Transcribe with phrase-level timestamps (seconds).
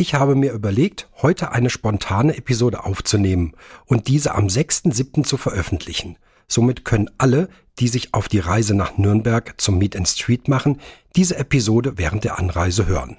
[0.00, 3.52] Ich habe mir überlegt, heute eine spontane Episode aufzunehmen
[3.84, 5.24] und diese am 6.7.
[5.24, 6.16] zu veröffentlichen.
[6.48, 10.80] Somit können alle, die sich auf die Reise nach Nürnberg zum Meet and Street machen,
[11.16, 13.18] diese Episode während der Anreise hören.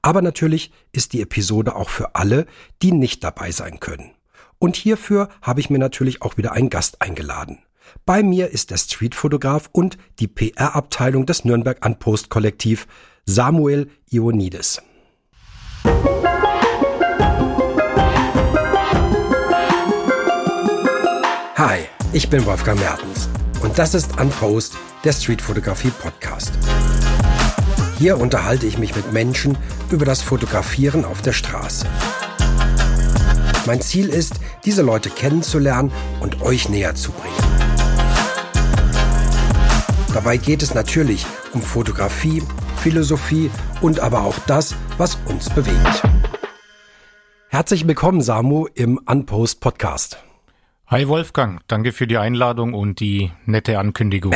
[0.00, 2.46] Aber natürlich ist die Episode auch für alle,
[2.80, 4.12] die nicht dabei sein können.
[4.58, 7.58] Und hierfür habe ich mir natürlich auch wieder einen Gast eingeladen.
[8.06, 12.86] Bei mir ist der Streetfotograf und die PR-Abteilung des Nürnberg Unpost Kollektiv
[13.26, 14.80] Samuel Ionides.
[21.56, 21.80] Hi,
[22.12, 23.28] ich bin Wolfgang Mertens
[23.62, 26.52] und das ist Unpost, der Streetfotografie Podcast.
[27.98, 29.56] Hier unterhalte ich mich mit Menschen
[29.90, 31.86] über das Fotografieren auf der Straße.
[33.66, 37.34] Mein Ziel ist, diese Leute kennenzulernen und euch näher zu bringen.
[40.12, 42.42] Dabei geht es natürlich um Fotografie,
[42.76, 46.02] Philosophie und aber auch das, was uns bewegt.
[47.48, 50.18] Herzlich willkommen, Samu, im Unpost Podcast.
[50.86, 54.34] Hi Wolfgang, danke für die Einladung und die nette Ankündigung.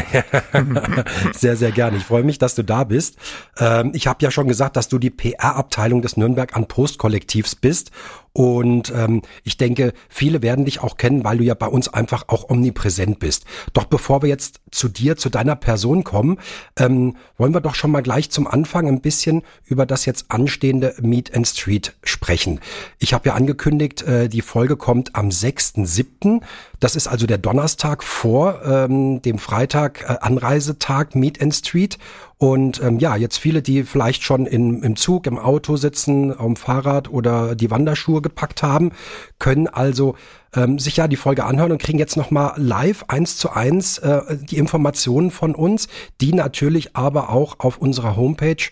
[1.32, 1.98] sehr, sehr gerne.
[1.98, 3.18] Ich freue mich, dass du da bist.
[3.58, 7.90] Ähm, ich habe ja schon gesagt, dass du die PR-Abteilung des Nürnberg an Post-Kollektivs bist
[8.32, 12.24] und ähm, ich denke, viele werden dich auch kennen, weil du ja bei uns einfach
[12.28, 13.44] auch omnipräsent bist.
[13.72, 16.38] Doch bevor wir jetzt zu dir, zu deiner Person kommen,
[16.78, 20.94] ähm, wollen wir doch schon mal gleich zum Anfang ein bisschen über das jetzt anstehende
[21.00, 22.60] Meet and Street sprechen.
[22.98, 26.42] Ich habe ja angekündigt, äh, die Folge kommt am 6.7.
[26.80, 31.98] Das ist also der Donnerstag vor ähm, dem Freitag äh, Anreisetag Meet and Street.
[32.38, 36.54] Und ähm, ja, jetzt viele, die vielleicht schon in, im Zug, im Auto sitzen, am
[36.54, 38.92] Fahrrad oder die Wanderschuhe gepackt haben,
[39.40, 40.14] können also
[40.54, 44.36] ähm, sich ja die Folge anhören und kriegen jetzt nochmal live eins zu eins äh,
[44.38, 45.88] die Informationen von uns,
[46.20, 48.70] die natürlich aber auch auf unserer Homepage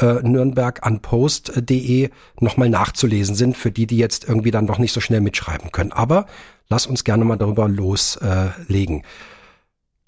[0.00, 5.20] äh, nürnberganpost.de nochmal nachzulesen sind, für die, die jetzt irgendwie dann noch nicht so schnell
[5.20, 5.90] mitschreiben können.
[5.90, 6.26] Aber
[6.68, 9.00] lass uns gerne mal darüber loslegen.
[9.00, 9.02] Äh,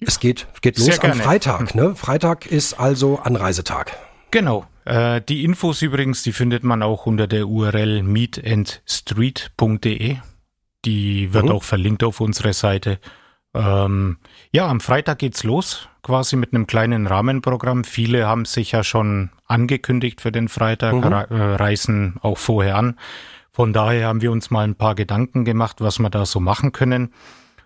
[0.01, 1.73] es geht, geht los am Freitag.
[1.75, 1.95] Ne?
[1.95, 3.95] Freitag ist also Anreisetag.
[4.31, 4.65] Genau.
[4.85, 10.17] Äh, die Infos übrigens, die findet man auch unter der URL meetandstreet.de.
[10.85, 11.51] Die wird mhm.
[11.51, 12.99] auch verlinkt auf unserer Seite.
[13.53, 14.17] Ähm,
[14.51, 17.83] ja, am Freitag geht's los, quasi mit einem kleinen Rahmenprogramm.
[17.83, 21.11] Viele haben sich ja schon angekündigt für den Freitag, mhm.
[21.11, 22.97] Äh, reisen auch vorher an.
[23.51, 26.71] Von daher haben wir uns mal ein paar Gedanken gemacht, was wir da so machen
[26.71, 27.13] können.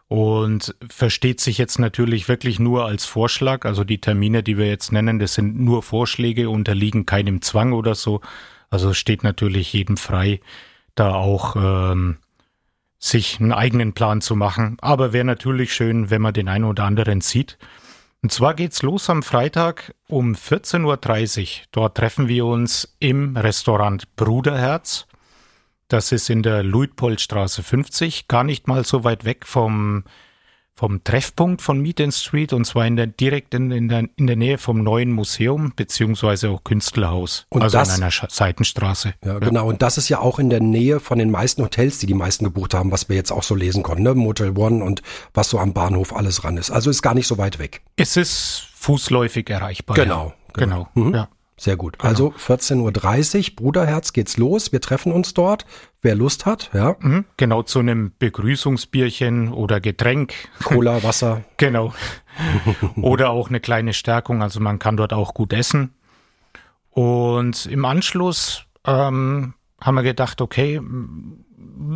[0.08, 3.66] Und versteht sich jetzt natürlich wirklich nur als Vorschlag.
[3.66, 7.96] Also die Termine, die wir jetzt nennen, das sind nur Vorschläge, unterliegen keinem Zwang oder
[7.96, 8.22] so.
[8.70, 10.42] Also steht natürlich jedem frei,
[10.94, 12.18] da auch ähm,
[13.00, 14.78] sich einen eigenen Plan zu machen.
[14.82, 17.58] Aber wäre natürlich schön, wenn man den einen oder anderen sieht.
[18.22, 21.48] Und zwar geht's los am Freitag um 14.30 Uhr.
[21.72, 25.08] Dort treffen wir uns im Restaurant Bruderherz.
[25.88, 30.04] Das ist in der Luitpoldstraße 50, gar nicht mal so weit weg vom,
[30.74, 34.28] vom Treffpunkt von Meet and Street und zwar in der, direkt in, in, der, in
[34.28, 39.14] der Nähe vom neuen Museum beziehungsweise auch Künstlerhaus, und also das, an einer Seitenstraße.
[39.24, 39.68] Ja, ja, genau.
[39.68, 42.44] Und das ist ja auch in der Nähe von den meisten Hotels, die die meisten
[42.44, 44.16] gebucht haben, was wir jetzt auch so lesen konnten, ne?
[44.16, 45.02] Motel One und
[45.34, 46.72] was so am Bahnhof alles ran ist.
[46.72, 47.82] Also ist gar nicht so weit weg.
[47.96, 49.96] Es ist fußläufig erreichbar.
[49.96, 50.28] Genau.
[50.28, 50.34] Ja.
[50.54, 50.90] Genau.
[50.94, 51.08] genau.
[51.10, 51.16] Mhm.
[51.16, 51.30] Ja.
[51.58, 52.00] Sehr gut.
[52.00, 52.10] Genau.
[52.10, 54.72] Also 14.30 Uhr, Bruderherz geht's los.
[54.72, 55.66] Wir treffen uns dort.
[56.02, 56.98] Wer Lust hat, ja.
[57.00, 60.34] Mhm, genau, zu einem Begrüßungsbierchen oder Getränk.
[60.64, 61.44] Cola, Wasser.
[61.58, 61.94] genau.
[63.02, 64.44] oder auch eine kleine Stärkung.
[64.44, 65.94] Also man kann dort auch gut essen.
[66.90, 70.82] Und im Anschluss ähm, haben wir gedacht, okay,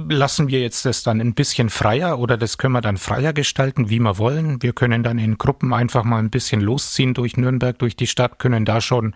[0.10, 3.90] lassen wir jetzt das dann ein bisschen freier oder das können wir dann freier gestalten,
[3.90, 4.62] wie wir wollen.
[4.62, 8.40] Wir können dann in Gruppen einfach mal ein bisschen losziehen durch Nürnberg, durch die Stadt,
[8.40, 9.16] können da schon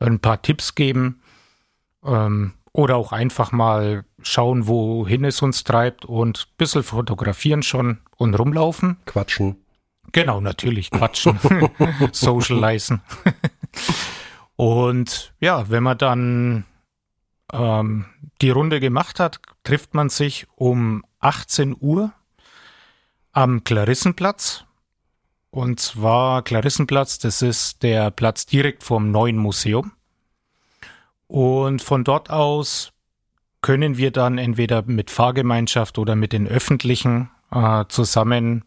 [0.00, 1.22] ein paar Tipps geben
[2.04, 7.98] ähm, oder auch einfach mal schauen, wohin es uns treibt und ein bisschen fotografieren schon
[8.16, 8.96] und rumlaufen.
[9.06, 9.56] Quatschen.
[10.12, 11.38] Genau, natürlich quatschen,
[12.12, 13.00] socialisen.
[14.56, 16.64] und ja, wenn man dann
[17.52, 18.06] ähm,
[18.40, 22.12] die Runde gemacht hat, trifft man sich um 18 Uhr
[23.32, 24.64] am Klarissenplatz
[25.50, 29.92] und zwar Klarissenplatz, das ist der Platz direkt vorm neuen Museum.
[31.26, 32.92] Und von dort aus
[33.60, 38.64] können wir dann entweder mit Fahrgemeinschaft oder mit den Öffentlichen äh, zusammen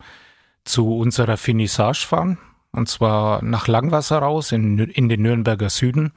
[0.65, 2.38] zu unserer Finissage fahren.
[2.71, 6.12] Und zwar nach Langwasser raus in, in den Nürnberger Süden,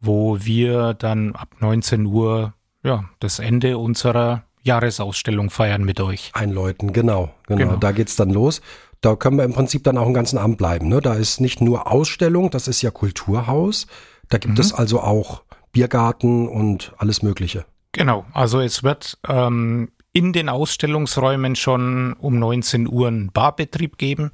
[0.00, 6.30] wo wir dann ab 19 Uhr ja, das Ende unserer Jahresausstellung feiern mit euch.
[6.34, 7.58] Einläuten, genau, genau.
[7.58, 7.76] genau.
[7.76, 8.60] Da geht's dann los.
[9.00, 10.88] Da können wir im Prinzip dann auch einen ganzen Abend bleiben.
[10.88, 11.00] Ne?
[11.00, 13.86] Da ist nicht nur Ausstellung, das ist ja Kulturhaus.
[14.28, 14.60] Da gibt mhm.
[14.60, 15.42] es also auch
[15.72, 17.66] Biergarten und alles Mögliche.
[17.92, 24.30] Genau, also es wird ähm, in den Ausstellungsräumen schon um 19 Uhr einen Barbetrieb geben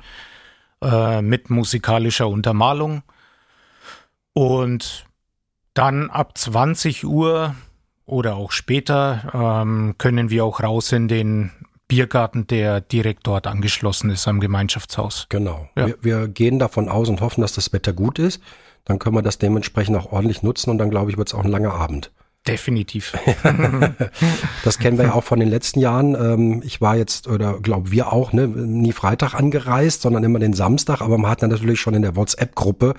[0.82, 3.02] äh, mit musikalischer Untermalung.
[4.32, 5.06] Und
[5.74, 7.54] dann ab 20 Uhr
[8.04, 11.52] oder auch später ähm, können wir auch raus in den
[11.90, 15.26] Biergarten, der direkt dort angeschlossen ist am Gemeinschaftshaus.
[15.28, 15.68] Genau.
[15.76, 15.88] Ja.
[15.88, 18.40] Wir, wir, gehen davon aus und hoffen, dass das Wetter gut ist.
[18.84, 21.44] Dann können wir das dementsprechend auch ordentlich nutzen und dann glaube ich, wird es auch
[21.44, 22.12] ein langer Abend.
[22.48, 23.12] Definitiv.
[24.64, 26.14] das kennen wir ja auch von den letzten Jahren.
[26.14, 30.54] Ähm, ich war jetzt, oder glaube wir auch, ne, nie Freitag angereist, sondern immer den
[30.54, 32.94] Samstag, aber man hat dann natürlich schon in der WhatsApp-Gruppe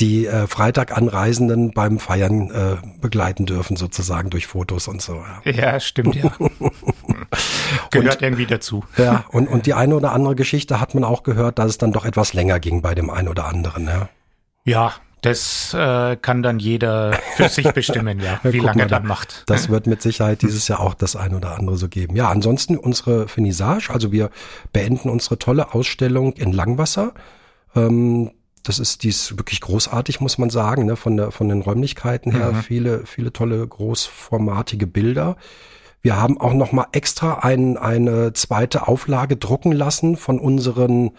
[0.00, 5.22] die äh, Freitag Anreisenden beim Feiern äh, begleiten dürfen, sozusagen durch Fotos und so.
[5.44, 6.32] Ja, ja stimmt, ja.
[7.90, 8.84] Gehört und, irgendwie dazu.
[8.96, 11.92] Ja, und, und die eine oder andere Geschichte hat man auch gehört, dass es dann
[11.92, 14.08] doch etwas länger ging bei dem einen oder anderen, ja.
[14.64, 19.44] Ja, das äh, kann dann jeder für sich bestimmen, ja, wie lange er dann macht.
[19.46, 22.14] Das wird mit Sicherheit dieses Jahr auch das ein oder andere so geben.
[22.16, 24.30] Ja, ansonsten unsere Finissage, also wir
[24.72, 27.12] beenden unsere tolle Ausstellung in Langwasser.
[27.74, 28.30] Ähm,
[28.62, 30.96] das ist dies wirklich großartig, muss man sagen, ne?
[30.96, 32.52] von, der, von den Räumlichkeiten her.
[32.52, 32.62] Mhm.
[32.62, 35.36] Viele, viele tolle, großformatige Bilder.
[36.02, 41.12] Wir haben auch noch mal extra ein, eine zweite Auflage drucken lassen von unseren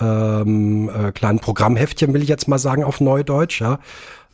[0.00, 3.78] ähm, äh, kleinen Programmheftchen, will ich jetzt mal sagen, auf Neudeutsch, ja.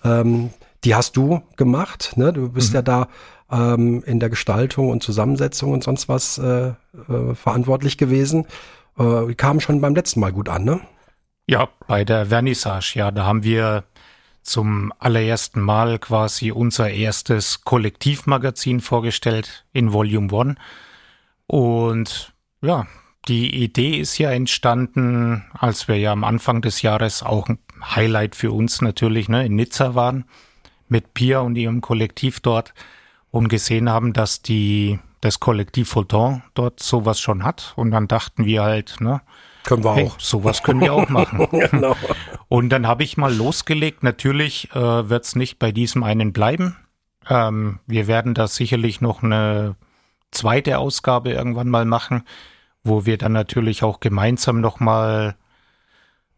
[0.04, 0.50] Ähm,
[0.84, 2.32] die hast du gemacht, ne?
[2.32, 2.74] Du bist mhm.
[2.76, 3.08] ja da
[3.50, 8.46] ähm, in der Gestaltung und Zusammensetzung und sonst was äh, äh, verantwortlich gewesen.
[8.98, 10.80] Äh, kamen schon beim letzten Mal gut an, ne?
[11.46, 13.84] Ja, bei der Vernissage, ja, da haben wir
[14.48, 20.54] zum allerersten Mal quasi unser erstes Kollektivmagazin vorgestellt in Volume One.
[21.46, 22.86] Und ja,
[23.28, 28.34] die Idee ist ja entstanden, als wir ja am Anfang des Jahres auch ein Highlight
[28.34, 30.24] für uns natürlich ne, in Nizza waren,
[30.88, 32.72] mit Pia und ihrem Kollektiv dort
[33.30, 37.74] und gesehen haben, dass die das Kollektiv Fulton dort sowas schon hat.
[37.76, 39.20] Und dann dachten wir halt, ne,
[39.68, 40.18] können wir hey, auch.
[40.18, 41.46] Sowas können wir auch machen.
[41.70, 41.94] genau.
[42.48, 44.02] Und dann habe ich mal losgelegt.
[44.02, 46.76] Natürlich äh, wird es nicht bei diesem einen bleiben.
[47.28, 49.76] Ähm, wir werden da sicherlich noch eine
[50.30, 52.24] zweite Ausgabe irgendwann mal machen
[52.88, 55.36] wo wir dann natürlich auch gemeinsam nochmal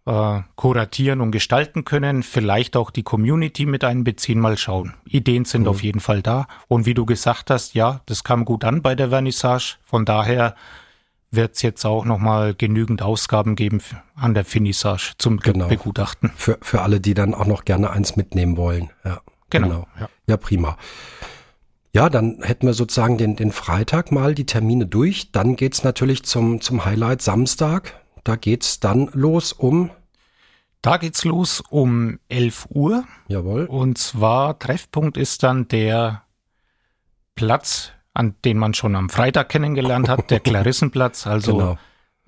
[0.06, 4.94] äh, kuratieren und gestalten können, vielleicht auch die Community mit einbeziehen, mal schauen.
[5.06, 5.69] Ideen sind mhm.
[5.69, 6.47] auf jeden Fall da.
[6.69, 9.77] Und wie du gesagt hast, ja, das kam gut an bei der Vernissage.
[9.82, 10.55] Von daher
[11.31, 13.81] wird es jetzt auch nochmal genügend Ausgaben geben
[14.15, 15.69] an der Finissage zum genau.
[15.69, 16.32] Begutachten.
[16.37, 18.91] Für, für alle, die dann auch noch gerne eins mitnehmen wollen.
[19.05, 19.69] Ja, genau.
[19.69, 19.87] genau.
[19.99, 20.09] Ja.
[20.27, 20.77] ja, prima.
[21.93, 25.32] Ja, dann hätten wir sozusagen den, den Freitag mal die Termine durch.
[25.32, 28.00] Dann geht's natürlich zum, zum Highlight Samstag.
[28.23, 29.91] Da geht's dann los um.
[30.82, 33.05] Da geht's los um 11 Uhr.
[33.29, 33.67] Jawohl.
[33.67, 36.23] Und zwar Treffpunkt ist dann der
[37.35, 41.26] Platz, an den man schon am Freitag kennengelernt hat, der Klarissenplatz.
[41.26, 41.78] Also genau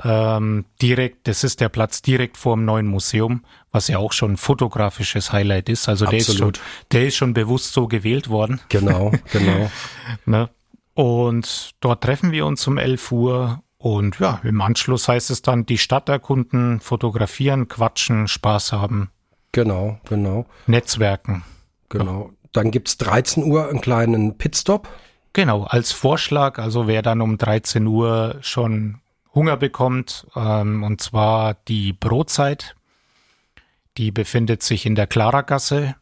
[0.05, 4.33] ähm, direkt, das ist der Platz direkt vor dem neuen Museum, was ja auch schon
[4.33, 5.89] ein fotografisches Highlight ist.
[5.89, 6.53] Also der ist, schon,
[6.91, 8.61] der ist schon bewusst so gewählt worden.
[8.69, 9.71] Genau, genau.
[10.27, 10.49] ne?
[10.95, 15.67] Und dort treffen wir uns um 11 Uhr und ja, im Anschluss heißt es dann
[15.67, 19.11] die Stadt erkunden, fotografieren, quatschen, Spaß haben.
[19.53, 20.47] Genau, genau.
[20.67, 21.45] Netzwerken.
[21.89, 22.31] Genau.
[22.53, 24.89] Dann gibt's 13 Uhr einen kleinen Pitstop.
[25.33, 29.01] Genau, als Vorschlag, also wer dann um 13 Uhr schon
[29.35, 32.77] Hunger bekommt, ähm, und zwar die Brotzeit.
[33.97, 35.95] Die befindet sich in der Klaragasse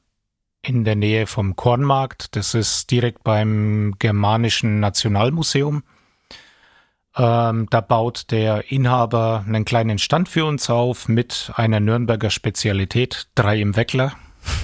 [0.62, 2.36] in der Nähe vom Kornmarkt.
[2.36, 5.82] Das ist direkt beim Germanischen Nationalmuseum.
[7.16, 13.28] Ähm, da baut der Inhaber einen kleinen Stand für uns auf mit einer Nürnberger Spezialität,
[13.34, 14.12] drei im Weckler.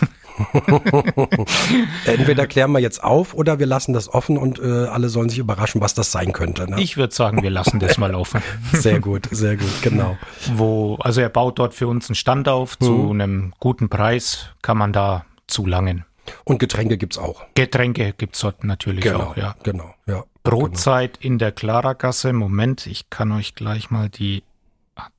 [2.06, 5.38] Entweder klären wir jetzt auf oder wir lassen das offen und äh, alle sollen sich
[5.38, 6.70] überraschen, was das sein könnte.
[6.70, 6.80] Ne?
[6.80, 8.42] Ich würde sagen, wir lassen das mal offen.
[8.72, 10.16] Sehr gut, sehr gut, genau.
[10.54, 13.10] Wo, also er baut dort für uns einen Stand auf, zu mhm.
[13.12, 16.04] einem guten Preis kann man da zulangen.
[16.44, 17.44] Und Getränke gibt's auch.
[17.54, 19.54] Getränke gibt's dort natürlich genau, auch, ja.
[19.62, 20.24] Genau, ja.
[20.42, 21.32] Brotzeit genau.
[21.32, 22.32] in der Klaragasse.
[22.32, 24.42] Moment, ich kann euch gleich mal die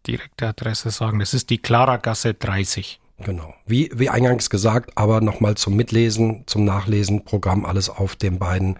[0.05, 1.19] direkte Adresse sagen.
[1.19, 2.99] Das ist die Klaragasse 30.
[3.19, 3.53] Genau.
[3.65, 8.77] Wie, wie eingangs gesagt, aber nochmal zum Mitlesen, zum Nachlesen, Programm alles auf den beiden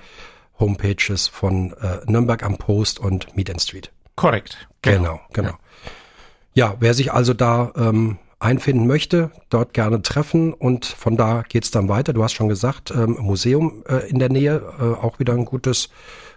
[0.60, 3.92] Homepages von äh, Nürnberg am Post und Meet and Street.
[4.16, 4.68] Korrekt.
[4.82, 5.20] Genau, genau.
[5.34, 5.50] genau.
[6.54, 6.70] Ja.
[6.70, 11.72] ja, wer sich also da ähm, einfinden möchte, dort gerne treffen und von da geht's
[11.72, 12.14] dann weiter.
[12.14, 15.90] Du hast schon gesagt, ähm, Museum äh, in der Nähe, äh, auch wieder ein gutes,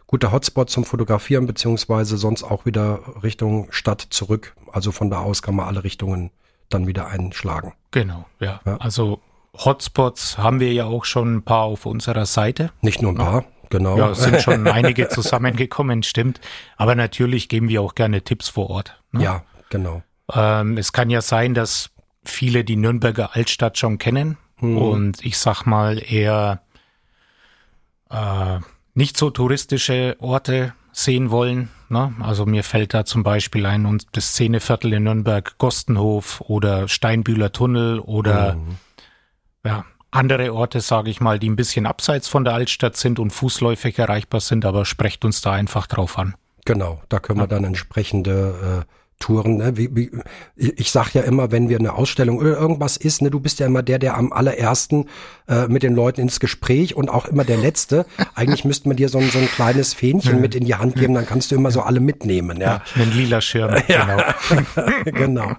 [0.06, 4.54] guter Hotspot zum Fotografieren, beziehungsweise sonst auch wieder Richtung Stadt zurück.
[4.72, 6.30] Also von da aus kann man alle Richtungen
[6.70, 7.74] dann wieder einschlagen.
[7.90, 8.60] Genau, ja.
[8.64, 8.76] ja.
[8.78, 9.20] Also
[9.56, 12.70] Hotspots haben wir ja auch schon ein paar auf unserer Seite.
[12.80, 13.96] Nicht nur ein paar, genau.
[13.96, 16.40] Ja, es sind schon einige zusammengekommen, stimmt.
[16.76, 19.02] Aber natürlich geben wir auch gerne Tipps vor Ort.
[19.12, 19.24] Ne?
[19.24, 20.02] Ja, genau.
[20.32, 21.90] Ähm, es kann ja sein, dass
[22.24, 24.78] viele die Nürnberger Altstadt schon kennen hm.
[24.78, 26.62] und ich sag mal eher
[28.10, 28.60] äh,
[28.94, 30.74] nicht so touristische Orte
[31.04, 31.68] sehen wollen.
[31.88, 32.14] Ne?
[32.20, 37.52] Also mir fällt da zum Beispiel ein und das Szeneviertel in Nürnberg, Gostenhof oder Steinbühler
[37.52, 38.76] Tunnel oder mhm.
[39.64, 43.30] ja, andere Orte, sage ich mal, die ein bisschen abseits von der Altstadt sind und
[43.30, 46.34] fußläufig erreichbar sind, aber sprecht uns da einfach drauf an.
[46.64, 49.58] Genau, da können wir dann entsprechende äh, Touren.
[49.58, 49.76] Ne?
[49.76, 50.10] Wie, wie,
[50.56, 53.66] ich sag ja immer, wenn wir eine Ausstellung oder irgendwas ist, ne, du bist ja
[53.66, 55.06] immer der, der am allerersten
[55.46, 58.06] äh, mit den Leuten ins Gespräch und auch immer der Letzte.
[58.34, 61.14] Eigentlich müsste man dir so ein, so ein kleines Fähnchen mit in die Hand geben,
[61.14, 62.60] dann kannst du immer so alle mitnehmen.
[62.60, 63.70] Ja, ja ein lila Schirm.
[63.88, 64.34] Ja.
[64.48, 65.56] Genau, genau,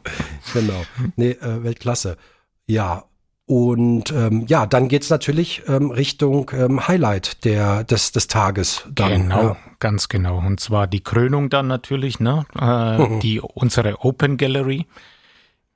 [0.53, 0.81] genau.
[1.15, 2.17] Nee, äh, Weltklasse.
[2.65, 3.05] Ja,
[3.51, 8.88] und ähm, ja, dann geht's natürlich ähm, Richtung ähm, Highlight der, des, des Tages.
[8.89, 9.58] Dann, genau, ja.
[9.79, 10.38] ganz genau.
[10.38, 12.46] Und zwar die Krönung dann natürlich, ne?
[12.58, 13.20] Äh, mhm.
[13.20, 14.88] die unsere Open Gallery,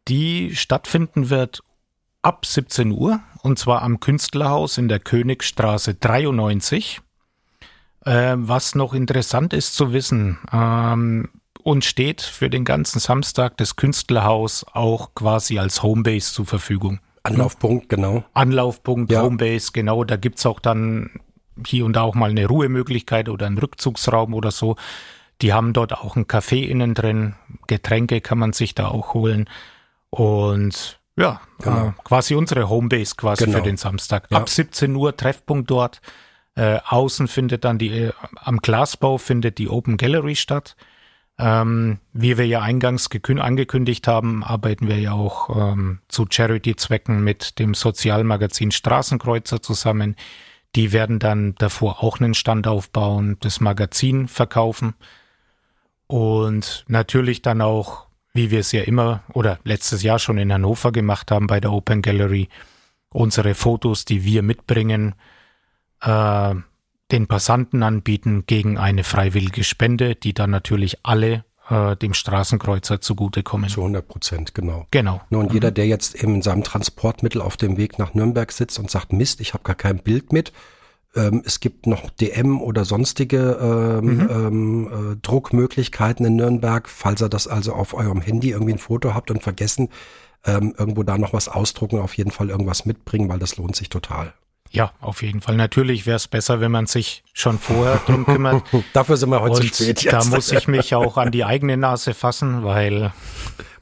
[0.07, 1.63] die stattfinden wird
[2.21, 7.01] ab 17 Uhr und zwar am Künstlerhaus in der Königstraße 93.
[8.05, 11.27] Äh, was noch interessant ist zu wissen, ähm,
[11.61, 17.01] uns steht für den ganzen Samstag das Künstlerhaus auch quasi als Homebase zur Verfügung.
[17.25, 18.23] Anlaufpunkt, genau.
[18.33, 19.21] Anlaufpunkt, ja.
[19.21, 20.03] Homebase, genau.
[20.03, 21.09] Da gibt's auch dann
[21.65, 24.75] hier und da auch mal eine Ruhemöglichkeit oder einen Rückzugsraum oder so.
[25.41, 27.35] Die haben dort auch ein Café innen drin.
[27.67, 29.49] Getränke kann man sich da auch holen.
[30.09, 31.87] Und ja, genau.
[31.87, 33.57] äh, quasi unsere Homebase quasi genau.
[33.57, 34.27] für den Samstag.
[34.29, 34.37] Ja.
[34.37, 36.01] Ab 17 Uhr Treffpunkt dort.
[36.57, 40.77] Äh, außen findet dann die, äh, am Glasbau findet die Open Gallery statt.
[41.37, 47.59] Ähm, wie wir ja eingangs angekündigt haben, arbeiten wir ja auch ähm, zu Charity-Zwecken mit
[47.59, 50.15] dem Sozialmagazin Straßenkreuzer zusammen.
[50.75, 54.93] Die werden dann davor auch einen Stand aufbauen, das Magazin verkaufen
[56.07, 60.91] und natürlich dann auch, wie wir es ja immer oder letztes Jahr schon in Hannover
[60.91, 62.49] gemacht haben bei der Open Gallery,
[63.09, 65.15] unsere Fotos, die wir mitbringen,
[66.01, 66.55] äh,
[67.11, 73.69] den Passanten anbieten gegen eine freiwillige Spende, die dann natürlich alle äh, dem Straßenkreuzer zugutekommen.
[73.69, 74.87] Zu 100 Prozent, genau.
[74.91, 75.21] Genau.
[75.29, 75.75] Nun, jeder, mhm.
[75.75, 79.41] der jetzt eben in seinem Transportmittel auf dem Weg nach Nürnberg sitzt und sagt, Mist,
[79.41, 80.51] ich habe gar kein Bild mit,
[81.15, 84.29] ähm, es gibt noch DM oder sonstige ähm, mhm.
[84.29, 89.13] ähm, äh, Druckmöglichkeiten in Nürnberg, falls ihr das also auf eurem Handy irgendwie ein Foto
[89.13, 89.89] habt und vergessen,
[90.45, 93.89] ähm, irgendwo da noch was ausdrucken, auf jeden Fall irgendwas mitbringen, weil das lohnt sich
[93.89, 94.33] total.
[94.71, 95.55] Ja, auf jeden Fall.
[95.55, 98.63] Natürlich wäre es besser, wenn man sich schon vorher drum kümmert.
[98.93, 100.03] Dafür sind wir heute Und zu spät.
[100.03, 100.13] Jetzt.
[100.13, 103.13] Da muss ich mich auch an die eigene Nase fassen, weil.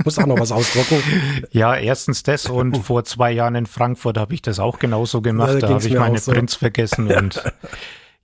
[0.03, 1.01] Muss auch noch was ausdrucken.
[1.51, 5.53] ja, erstens das und vor zwei Jahren in Frankfurt habe ich das auch genauso gemacht.
[5.53, 6.31] Ja, da habe ich meine so.
[6.31, 7.41] Prints vergessen und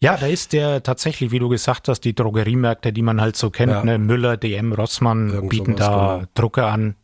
[0.01, 3.49] ja, da ist der tatsächlich, wie du gesagt hast, die Drogeriemärkte, die man halt so
[3.49, 3.83] kennt, ja.
[3.83, 3.97] ne?
[3.97, 6.27] Müller, DM, Rossmann Irgend bieten da genau.
[6.35, 6.95] Drucker an,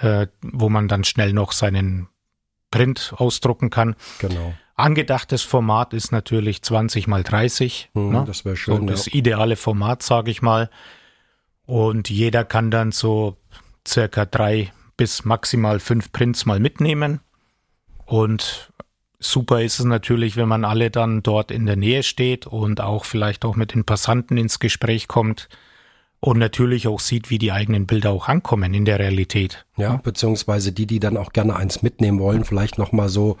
[0.00, 2.08] äh, wo man dann schnell noch seinen
[2.70, 3.96] Print ausdrucken kann.
[4.18, 4.54] Genau.
[4.76, 7.90] Angedachtes Format ist natürlich 20 mal 30.
[7.94, 8.24] Hm, ne?
[8.26, 8.80] Das wäre schön.
[8.80, 9.14] So das ja.
[9.14, 10.70] ideale Format, sage ich mal.
[11.66, 13.36] Und jeder kann dann so
[13.86, 17.20] circa drei bis maximal fünf Prints mal mitnehmen.
[18.04, 18.72] Und
[19.18, 23.04] super ist es natürlich, wenn man alle dann dort in der Nähe steht und auch
[23.04, 25.48] vielleicht auch mit den Passanten ins Gespräch kommt
[26.20, 29.66] und natürlich auch sieht, wie die eigenen Bilder auch ankommen in der Realität.
[29.76, 33.36] Ja, beziehungsweise die, die dann auch gerne eins mitnehmen wollen, vielleicht nochmal so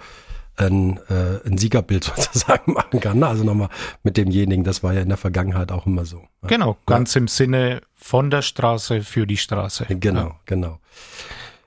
[0.56, 3.18] ein, äh, ein Siegerbild sozusagen machen kann.
[3.18, 3.26] Ne?
[3.26, 3.68] Also nochmal
[4.02, 6.22] mit demjenigen, das war ja in der Vergangenheit auch immer so.
[6.42, 7.20] Genau, ganz ja.
[7.20, 9.86] im Sinne von der Straße für die Straße.
[9.88, 10.36] Genau, ja.
[10.46, 10.78] genau.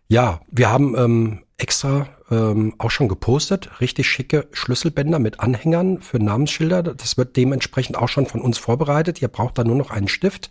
[0.07, 6.19] Ja, wir haben ähm, extra ähm, auch schon gepostet, richtig schicke Schlüsselbänder mit Anhängern für
[6.19, 6.83] Namensschilder.
[6.83, 9.21] Das wird dementsprechend auch schon von uns vorbereitet.
[9.21, 10.49] Ihr braucht da nur noch einen Stift,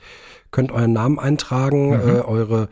[0.50, 2.16] könnt euren Namen eintragen, mhm.
[2.16, 2.68] äh, eure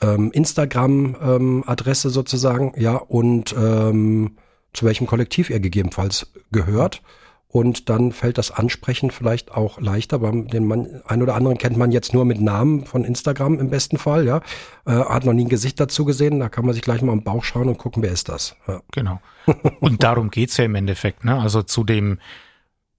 [0.00, 4.36] ähm, Instagram-Adresse ähm, sozusagen, ja, und ähm,
[4.72, 7.02] zu welchem Kollektiv er gegebenenfalls gehört.
[7.48, 11.76] Und dann fällt das Ansprechen vielleicht auch leichter, weil den man, ein oder anderen kennt
[11.76, 14.40] man jetzt nur mit Namen von Instagram im besten Fall, ja.
[14.86, 17.22] Äh, hat noch nie ein Gesicht dazu gesehen, da kann man sich gleich mal am
[17.22, 18.56] Bauch schauen und gucken, wer ist das.
[18.66, 18.80] Ja.
[18.92, 19.20] Genau.
[19.80, 21.38] Und darum geht's ja im Endeffekt, ne?
[21.38, 22.20] Also zu dem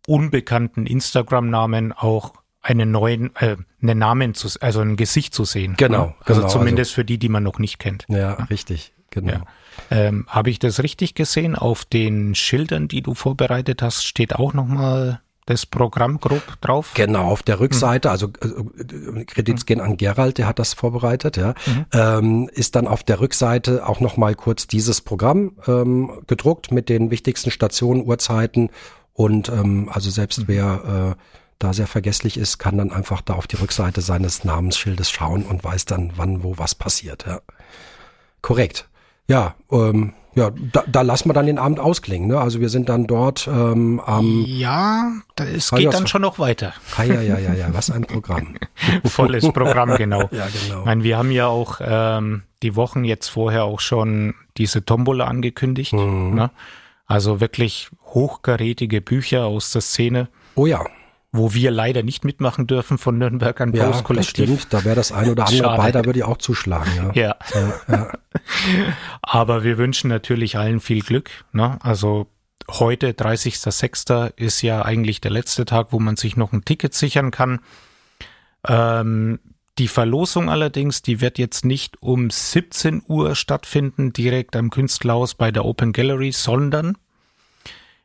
[0.06, 5.76] unbekannten Instagram-Namen auch einen neuen, äh, einen Namen zu, also ein Gesicht zu sehen.
[5.78, 6.06] Genau.
[6.06, 6.16] Ne?
[6.26, 8.06] Also genau, zumindest also, für die, die man noch nicht kennt.
[8.08, 9.34] Ja, richtig, genau.
[9.34, 9.46] Ja.
[9.92, 11.56] Ähm, Habe ich das richtig gesehen?
[11.56, 16.92] Auf den Schildern, die du vorbereitet hast, steht auch nochmal das Programm grob drauf?
[16.94, 21.54] Genau, auf der Rückseite, also äh, Kredits gehen an Gerald, der hat das vorbereitet, ja,
[21.66, 21.86] mhm.
[21.92, 27.12] ähm, ist dann auf der Rückseite auch nochmal kurz dieses Programm ähm, gedruckt mit den
[27.12, 28.70] wichtigsten Stationen, Uhrzeiten
[29.14, 30.48] und ähm, also selbst mhm.
[30.48, 31.24] wer äh,
[31.60, 35.64] da sehr vergesslich ist, kann dann einfach da auf die Rückseite seines Namensschildes schauen und
[35.64, 37.26] weiß dann, wann, wo, was passiert.
[37.26, 37.40] Ja.
[38.42, 38.90] Korrekt.
[39.28, 42.28] Ja, ähm, ja, da, da lassen wir dann den Abend ausklingen.
[42.28, 42.40] Ne?
[42.40, 44.44] Also wir sind dann dort ähm, am.
[44.48, 46.74] Ja, es geht dann schon noch weiter.
[46.98, 48.56] Ah, ja, ja, ja, ja, was ein Programm.
[49.06, 50.22] Volles Programm, genau.
[50.32, 50.80] ja, genau.
[50.80, 55.26] Ich meine, wir haben ja auch ähm, die Wochen jetzt vorher auch schon diese Tombola
[55.26, 55.94] angekündigt.
[55.94, 56.34] Mhm.
[56.34, 56.52] Ne?
[57.06, 60.30] Also wirklich hochkarätige Bücher aus der Szene.
[60.56, 60.84] Oh ja
[61.34, 64.46] wo wir leider nicht mitmachen dürfen von Nürnberg an ja, Post Kollektiv.
[64.46, 65.82] Das stimmt, da wäre das ein oder andere Schade.
[65.82, 66.92] bei, da würde ich auch zuschlagen.
[66.96, 67.12] Ja.
[67.14, 67.36] ja.
[67.54, 68.12] ja, ja.
[69.24, 71.32] Aber wir wünschen natürlich allen viel Glück.
[71.52, 71.80] Ne?
[71.82, 72.28] Also
[72.70, 77.32] heute, 30.06., ist ja eigentlich der letzte Tag, wo man sich noch ein Ticket sichern
[77.32, 77.62] kann.
[78.68, 79.40] Ähm,
[79.80, 85.50] die Verlosung allerdings, die wird jetzt nicht um 17 Uhr stattfinden, direkt am Künstlerhaus bei
[85.50, 86.96] der Open Gallery, sondern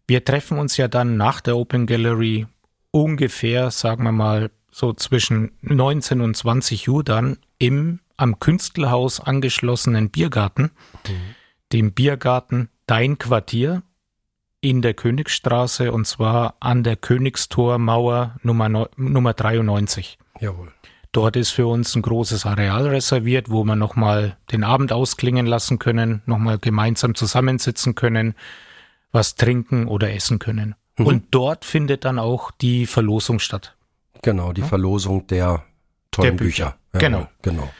[0.06, 2.46] wir treffen uns ja dann nach der Open Gallery
[2.90, 10.10] ungefähr, sagen wir mal, so zwischen 19 und 20 Uhr dann im am Künstlerhaus angeschlossenen
[10.10, 10.70] Biergarten,
[11.06, 11.34] mhm.
[11.72, 13.82] dem Biergarten Dein Quartier
[14.60, 20.18] in der Königsstraße und zwar an der Königstormauer Nummer, Nummer 93.
[20.40, 20.72] Jawohl.
[21.12, 25.78] Dort ist für uns ein großes Areal reserviert, wo wir nochmal den Abend ausklingen lassen
[25.78, 28.34] können, nochmal gemeinsam zusammensitzen können,
[29.10, 30.74] was trinken oder essen können.
[30.98, 31.06] Mhm.
[31.06, 33.76] Und dort findet dann auch die Verlosung statt.
[34.22, 34.66] Genau, die ja?
[34.66, 35.64] Verlosung der
[36.10, 36.64] tollen der Bücher.
[36.64, 36.78] Bücher.
[36.94, 37.28] Ja, genau.
[37.42, 37.70] genau.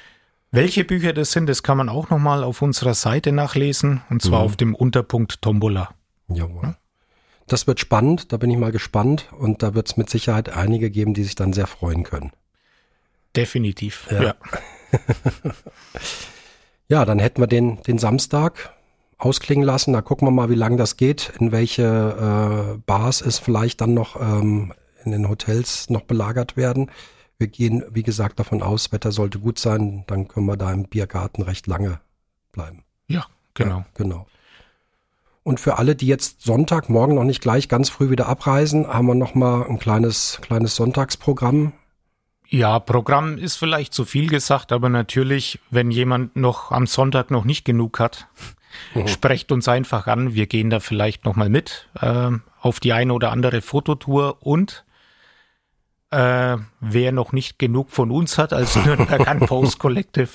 [0.50, 4.40] Welche Bücher das sind, das kann man auch nochmal auf unserer Seite nachlesen, und zwar
[4.40, 4.46] mhm.
[4.46, 5.90] auf dem Unterpunkt Tombola.
[6.28, 6.62] Jawohl.
[6.62, 6.76] Ja?
[7.48, 10.90] Das wird spannend, da bin ich mal gespannt und da wird es mit Sicherheit einige
[10.90, 12.32] geben, die sich dann sehr freuen können.
[13.36, 14.22] Definitiv, ja.
[14.22, 14.34] Ja,
[16.88, 18.74] ja dann hätten wir den, den Samstag
[19.18, 19.92] ausklingen lassen.
[19.92, 23.94] Da gucken wir mal, wie lange das geht, in welche äh, Bars es vielleicht dann
[23.94, 24.72] noch ähm,
[25.04, 26.90] in den Hotels noch belagert werden.
[27.38, 30.84] Wir gehen, wie gesagt, davon aus, Wetter sollte gut sein, dann können wir da im
[30.84, 32.00] Biergarten recht lange
[32.52, 32.82] bleiben.
[33.06, 33.78] Ja, genau.
[33.78, 34.26] Ja, genau.
[35.44, 39.06] Und für alle, die jetzt Sonntag, morgen noch nicht gleich ganz früh wieder abreisen, haben
[39.06, 41.72] wir noch mal ein kleines, kleines Sonntagsprogramm.
[42.48, 47.44] Ja, Programm ist vielleicht zu viel gesagt, aber natürlich, wenn jemand noch am Sonntag noch
[47.44, 48.26] nicht genug hat,
[48.94, 49.08] Mhm.
[49.08, 50.34] Sprecht uns einfach an.
[50.34, 54.84] Wir gehen da vielleicht nochmal mit äh, auf die eine oder andere Fototour und
[56.10, 60.30] äh, wer noch nicht genug von uns hat als Nürnberg Post Collective,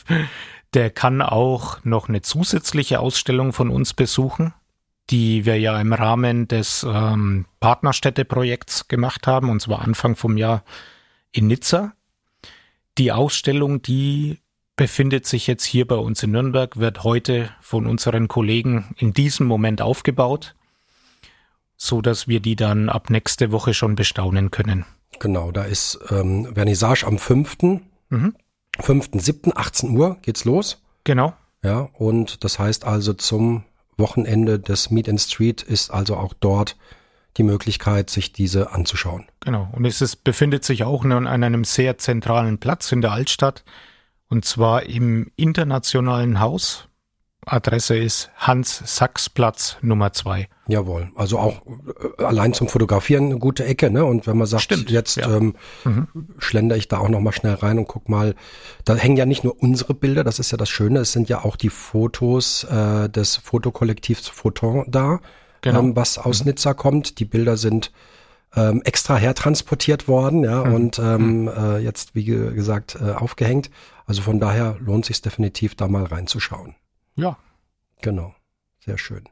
[0.74, 4.54] der kann auch noch eine zusätzliche Ausstellung von uns besuchen,
[5.10, 10.64] die wir ja im Rahmen des ähm, Partnerstädteprojekts gemacht haben, und zwar Anfang vom Jahr
[11.32, 11.94] in Nizza.
[12.98, 14.40] Die Ausstellung, die
[14.76, 19.48] befindet sich jetzt hier bei uns in Nürnberg, wird heute von unseren Kollegen in diesem
[19.48, 20.56] Moment aufgebaut,
[21.78, 24.86] so dass wir die dann ab nächste Woche schon bestaunen können.
[25.20, 27.58] Genau, da ist ähm, Vernissage am 5.
[28.10, 28.36] Mhm.
[28.80, 29.56] 5.7.
[29.56, 30.82] 18 Uhr geht's los.
[31.04, 31.34] Genau.
[31.64, 33.64] Ja, und das heißt also zum
[33.98, 36.76] Wochenende des Meet and Street ist also auch dort
[37.38, 39.26] die Möglichkeit, sich diese anzuschauen.
[39.40, 39.70] Genau.
[39.72, 43.64] Und es ist, befindet sich auch an einem sehr zentralen Platz in der Altstadt.
[44.34, 46.88] Und zwar im Internationalen Haus.
[47.46, 50.48] Adresse ist Hans-Sachs-Platz Nummer zwei.
[50.67, 51.62] Jawohl, also auch
[52.17, 54.04] äh, allein zum Fotografieren eine gute Ecke, ne?
[54.04, 55.30] Und wenn man sagt, Stimmt, jetzt ja.
[55.38, 56.08] ähm, mhm.
[56.39, 58.34] schlender ich da auch noch mal schnell rein und guck mal,
[58.86, 61.46] da hängen ja nicht nur unsere Bilder, das ist ja das Schöne, es sind ja
[61.46, 65.19] auch die Fotos äh, des Fotokollektivs Photon da,
[65.62, 65.80] genau.
[65.80, 66.50] ähm, was aus mhm.
[66.50, 67.19] Nizza kommt.
[67.19, 67.91] Die Bilder sind
[68.56, 70.74] ähm, extra hertransportiert worden, ja, mhm.
[70.74, 71.48] und ähm, mhm.
[71.50, 73.69] äh, jetzt, wie gesagt, äh, aufgehängt.
[74.06, 76.76] Also von daher lohnt sich definitiv, da mal reinzuschauen.
[77.16, 77.38] Ja.
[78.02, 78.36] Genau.
[78.80, 79.24] Sehr schön.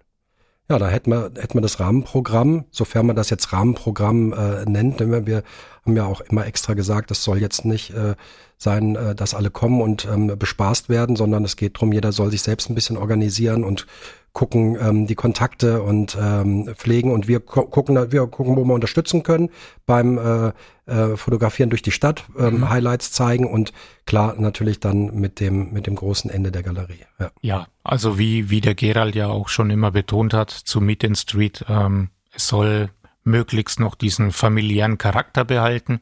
[0.69, 5.01] Ja, da hätten wir, hätten wir das Rahmenprogramm, sofern man das jetzt Rahmenprogramm äh, nennt,
[5.01, 5.43] denn wir
[5.86, 8.15] haben ja auch immer extra gesagt, das soll jetzt nicht äh,
[8.57, 12.31] sein, äh, dass alle kommen und ähm, bespaßt werden, sondern es geht drum, jeder soll
[12.31, 13.86] sich selbst ein bisschen organisieren und
[14.33, 19.23] gucken ähm, die Kontakte und ähm, pflegen und wir gucken, wir gucken, wo wir unterstützen
[19.23, 19.49] können
[19.85, 20.51] beim äh,
[20.85, 22.69] äh, Fotografieren durch die Stadt, ähm, mhm.
[22.69, 23.73] Highlights zeigen und
[24.05, 27.05] klar natürlich dann mit dem mit dem großen Ende der Galerie.
[27.19, 31.03] Ja, ja also wie wie der Gerald ja auch schon immer betont hat zu Meet
[31.03, 32.89] in Street, ähm, es soll
[33.23, 35.99] möglichst noch diesen familiären Charakter behalten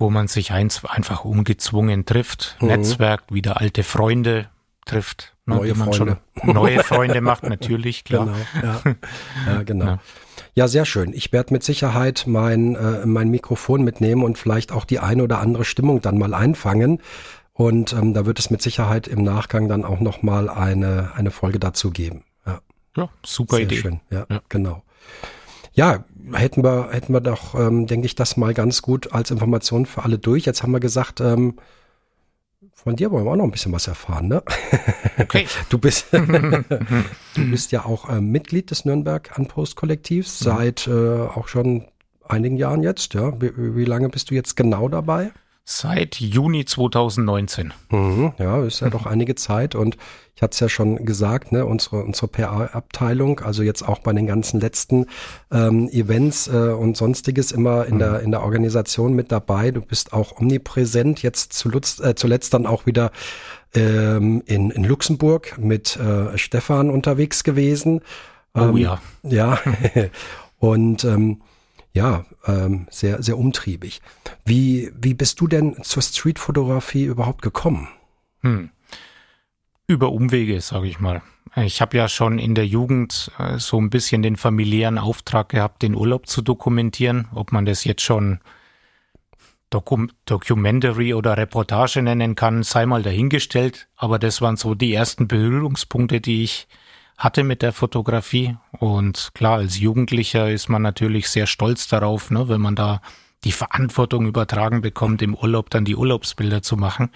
[0.00, 2.68] wo man sich eins einfach ungezwungen trifft, mhm.
[2.68, 4.48] netzwerkt, wieder alte Freunde
[4.86, 5.34] trifft.
[5.46, 6.18] Ne, neue Freunde.
[6.42, 8.26] neue Freunde macht, natürlich, klar.
[8.26, 8.80] Genau, ja.
[9.46, 9.84] ja genau.
[9.84, 9.98] Ja.
[10.54, 11.12] Ja, sehr schön.
[11.12, 15.40] Ich werde mit Sicherheit mein, äh, mein Mikrofon mitnehmen und vielleicht auch die eine oder
[15.40, 17.00] andere Stimmung dann mal einfangen.
[17.52, 21.58] Und ähm, da wird es mit Sicherheit im Nachgang dann auch nochmal eine, eine Folge
[21.58, 22.24] dazu geben.
[22.46, 22.60] Ja,
[22.96, 23.76] ja super Sehr Idee.
[23.76, 24.00] Schön.
[24.10, 24.82] Ja, genau.
[25.72, 29.86] Ja, hätten wir, hätten wir doch, ähm, denke ich, das mal ganz gut als Information
[29.86, 30.46] für alle durch.
[30.46, 31.56] Jetzt haben wir gesagt, ähm,
[32.82, 34.42] von dir wollen wir auch noch ein bisschen was erfahren, ne?
[35.18, 35.46] Okay.
[35.68, 40.44] Du bist, du bist ja auch äh, Mitglied des Nürnberg Unpost Kollektivs mhm.
[40.44, 41.86] seit äh, auch schon
[42.26, 43.40] einigen Jahren jetzt, ja.
[43.40, 45.30] Wie, wie lange bist du jetzt genau dabei?
[45.72, 47.72] Seit Juni 2019.
[47.90, 49.96] Mhm, ja, ist ja doch einige Zeit und
[50.34, 54.26] ich hatte es ja schon gesagt, ne, unsere, unsere PR-Abteilung, also jetzt auch bei den
[54.26, 55.06] ganzen letzten
[55.52, 57.98] ähm, Events äh, und sonstiges immer in mhm.
[58.00, 59.70] der in der Organisation mit dabei.
[59.70, 63.12] Du bist auch omnipräsent, jetzt zuletzt, äh, zuletzt dann auch wieder
[63.72, 68.00] ähm, in, in Luxemburg mit äh, Stefan unterwegs gewesen.
[68.54, 69.00] Oh ähm, oh ja.
[69.22, 69.60] Ja.
[70.58, 71.42] und ähm,
[71.92, 74.00] ja, ähm, sehr, sehr umtriebig.
[74.44, 77.88] Wie, wie bist du denn zur Streetfotografie überhaupt gekommen?
[78.42, 78.70] Hm.
[79.86, 81.22] Über Umwege, sage ich mal.
[81.56, 85.82] Ich habe ja schon in der Jugend äh, so ein bisschen den familiären Auftrag gehabt,
[85.82, 87.26] den Urlaub zu dokumentieren.
[87.34, 88.38] Ob man das jetzt schon
[89.68, 93.88] Dokum Documentary oder Reportage nennen kann, sei mal dahingestellt.
[93.96, 96.68] Aber das waren so die ersten Berührungspunkte, die ich
[97.20, 98.56] hatte mit der Fotografie.
[98.72, 103.02] Und klar, als Jugendlicher ist man natürlich sehr stolz darauf, ne, wenn man da
[103.44, 107.10] die Verantwortung übertragen bekommt, im Urlaub dann die Urlaubsbilder zu machen.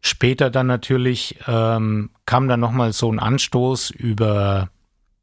[0.00, 4.70] Später dann natürlich ähm, kam dann nochmal so ein Anstoß über,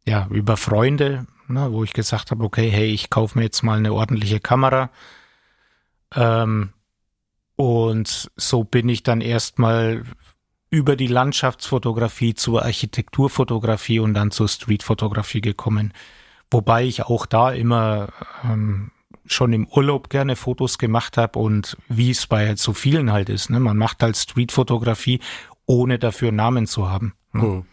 [0.06, 3.78] ja, über Freunde, ne, wo ich gesagt habe, okay, hey, ich kaufe mir jetzt mal
[3.78, 4.90] eine ordentliche Kamera.
[6.14, 6.74] Ähm,
[7.56, 10.04] und so bin ich dann erstmal
[10.74, 15.94] über die Landschaftsfotografie zur Architekturfotografie und dann zur Streetfotografie gekommen.
[16.50, 18.08] Wobei ich auch da immer
[18.44, 18.90] ähm,
[19.28, 23.52] schon im Urlaub gerne Fotos gemacht habe und wie es bei so vielen halt ist.
[23.52, 23.60] Ne?
[23.60, 25.20] Man macht halt Streetfotografie,
[25.68, 27.14] ohne dafür Namen zu haben.
[27.34, 27.42] Ne?
[27.44, 27.66] Hm.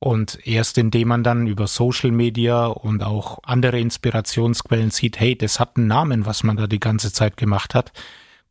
[0.00, 5.60] Und erst indem man dann über Social Media und auch andere Inspirationsquellen sieht, hey, das
[5.60, 7.92] hat einen Namen, was man da die ganze Zeit gemacht hat,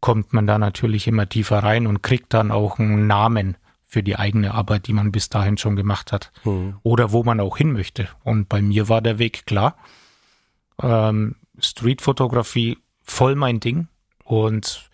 [0.02, 3.58] kommt man da natürlich immer tiefer rein und kriegt dann auch einen Namen
[3.90, 6.32] für die eigene Arbeit, die man bis dahin schon gemacht hat.
[6.44, 6.78] Mhm.
[6.84, 8.08] Oder wo man auch hin möchte.
[8.24, 9.76] Und bei mir war der Weg klar.
[10.82, 13.88] Ähm, Streetfotografie voll mein Ding.
[14.24, 14.90] Und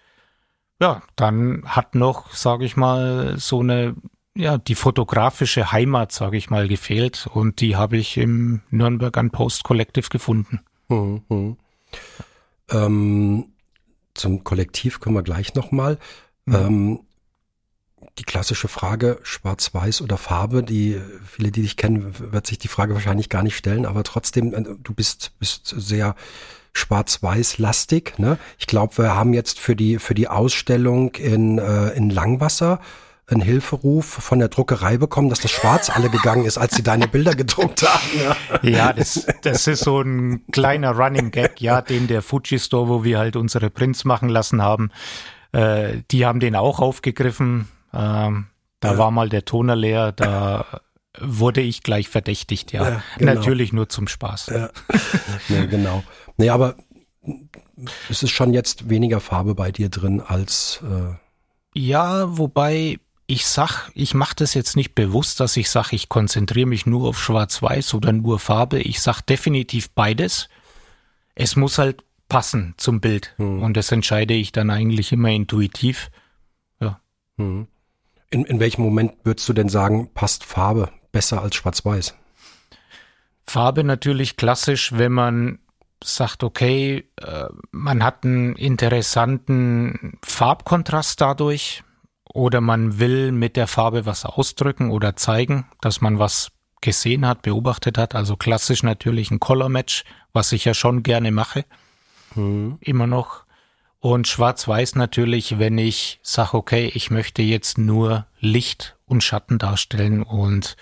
[0.80, 3.96] ja, dann hat noch, sage ich mal, so eine,
[4.34, 7.28] ja, die fotografische Heimat, sage ich mal, gefehlt.
[7.32, 10.62] Und die habe ich im Nürnberg an Post Collective gefunden.
[10.88, 11.58] Mhm.
[12.70, 13.46] Ähm,
[14.16, 16.00] zum Kollektiv kommen wir gleich nochmal.
[16.46, 16.56] Mhm.
[16.56, 17.00] Ähm,
[18.18, 22.94] die klassische Frage, schwarz-weiß oder Farbe, die viele, die dich kennen, wird sich die Frage
[22.94, 26.16] wahrscheinlich gar nicht stellen, aber trotzdem, äh, du bist, bist sehr
[26.74, 28.18] schwarz-weiß-lastig.
[28.18, 28.38] Ne?
[28.58, 32.80] Ich glaube, wir haben jetzt für die, für die Ausstellung in, äh, in Langwasser
[33.28, 37.08] einen Hilferuf von der Druckerei bekommen, dass das Schwarz alle gegangen ist, als sie deine
[37.08, 38.36] Bilder gedruckt haben.
[38.62, 42.88] Ja, ja das, das ist so ein kleiner Running Gag, ja, den der Fuji Store,
[42.88, 44.92] wo wir halt unsere Prints machen lassen haben,
[45.54, 47.68] äh, die haben den auch aufgegriffen.
[47.94, 48.48] Ähm,
[48.80, 48.98] da ja.
[49.00, 50.82] war mal der Toner leer, da
[51.20, 52.90] wurde ich gleich verdächtigt, ja.
[52.90, 53.34] ja genau.
[53.34, 54.48] Natürlich nur zum Spaß.
[54.48, 54.70] Ja.
[55.50, 56.04] ja, genau.
[56.38, 56.76] Nee, aber
[58.10, 61.16] es ist schon jetzt weniger Farbe bei dir drin als äh
[61.78, 66.68] ja, wobei ich sag, ich mache das jetzt nicht bewusst, dass ich sage, ich konzentriere
[66.68, 68.80] mich nur auf Schwarz-Weiß oder nur Farbe.
[68.80, 70.48] Ich sag definitiv beides.
[71.34, 73.34] Es muss halt passen zum Bild.
[73.38, 73.64] Hm.
[73.64, 76.12] Und das entscheide ich dann eigentlich immer intuitiv.
[76.80, 77.00] Ja.
[77.38, 77.68] Hm.
[78.30, 82.16] In, in welchem Moment würdest du denn sagen, passt Farbe besser als Schwarz-Weiß?
[83.48, 85.60] Farbe natürlich klassisch, wenn man
[86.04, 91.84] sagt, okay, äh, man hat einen interessanten Farbkontrast dadurch
[92.36, 97.44] oder man will mit der Farbe was ausdrücken oder zeigen, dass man was gesehen hat,
[97.44, 98.14] beobachtet hat.
[98.14, 101.64] Also klassisch natürlich ein Color Match, was ich ja schon gerne mache.
[102.36, 102.78] Mhm.
[102.82, 103.46] Immer noch.
[104.02, 110.22] Und schwarz-weiß natürlich, wenn ich sage, okay, ich möchte jetzt nur Licht und Schatten darstellen
[110.22, 110.76] und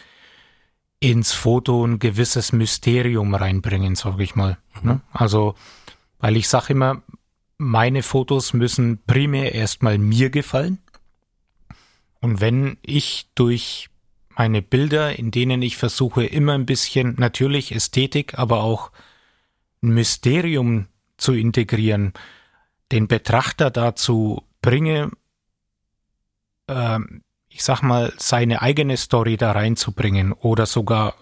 [0.99, 4.57] ins Foto ein gewisses Mysterium reinbringen, sage ich mal.
[4.81, 5.01] Mhm.
[5.11, 5.53] Also,
[6.17, 7.03] weil ich sage immer,
[7.59, 10.79] meine Fotos müssen primär erstmal mir gefallen.
[12.23, 13.89] Und wenn ich durch
[14.29, 18.91] meine Bilder, in denen ich versuche, immer ein bisschen natürlich Ästhetik, aber auch
[19.81, 22.13] ein Mysterium zu integrieren,
[22.93, 25.12] den Betrachter dazu bringe,
[26.67, 26.99] äh,
[27.49, 31.15] ich sag mal, seine eigene Story da reinzubringen oder sogar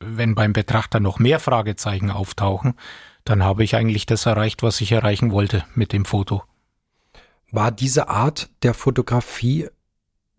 [0.00, 2.72] wenn beim Betrachter noch mehr Fragezeichen auftauchen,
[3.22, 6.42] dann habe ich eigentlich das erreicht, was ich erreichen wollte mit dem Foto.
[7.50, 9.68] War diese Art der Fotografie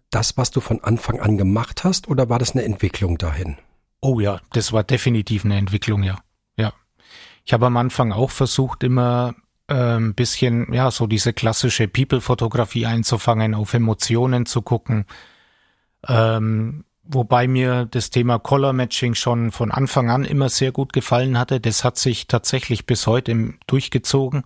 [0.09, 3.57] das, was du von Anfang an gemacht hast, oder war das eine Entwicklung dahin?
[4.01, 6.19] Oh ja, das war definitiv eine Entwicklung, ja.
[6.57, 6.73] Ja.
[7.45, 9.35] Ich habe am Anfang auch versucht, immer
[9.67, 15.05] äh, ein bisschen, ja, so diese klassische People-Fotografie einzufangen, auf Emotionen zu gucken.
[16.07, 21.37] Ähm, wobei mir das Thema Color Matching schon von Anfang an immer sehr gut gefallen
[21.37, 21.59] hatte.
[21.59, 24.43] Das hat sich tatsächlich bis heute durchgezogen.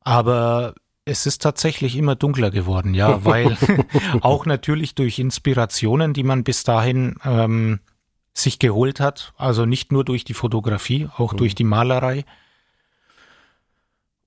[0.00, 0.74] Aber
[1.08, 3.56] es ist tatsächlich immer dunkler geworden, ja, weil
[4.20, 7.80] auch natürlich durch Inspirationen, die man bis dahin ähm,
[8.34, 11.38] sich geholt hat, also nicht nur durch die Fotografie, auch mhm.
[11.38, 12.24] durch die Malerei.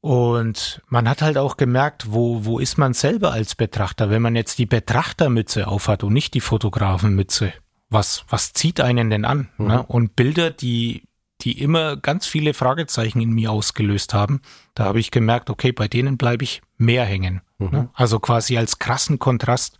[0.02, 4.36] Und man hat halt auch gemerkt, wo, wo ist man selber als Betrachter, wenn man
[4.36, 7.54] jetzt die Betrachtermütze aufhat und nicht die Fotografenmütze.
[7.90, 9.50] Was, was zieht einen denn an?
[9.58, 9.68] Mhm.
[9.68, 9.84] Ne?
[9.84, 11.04] Und Bilder, die
[11.42, 14.42] die immer ganz viele Fragezeichen in mir ausgelöst haben.
[14.76, 17.42] Da habe ich gemerkt, okay, bei denen bleibe ich mehr hängen.
[17.58, 17.70] Mhm.
[17.72, 17.90] Ne?
[17.94, 19.78] Also quasi als krassen Kontrast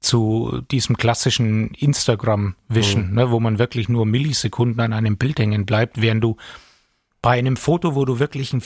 [0.00, 3.14] zu diesem klassischen Instagram-Wischen, mhm.
[3.14, 6.36] ne, wo man wirklich nur Millisekunden an einem Bild hängen bleibt, während du
[7.20, 8.62] bei einem Foto, wo du wirklich ein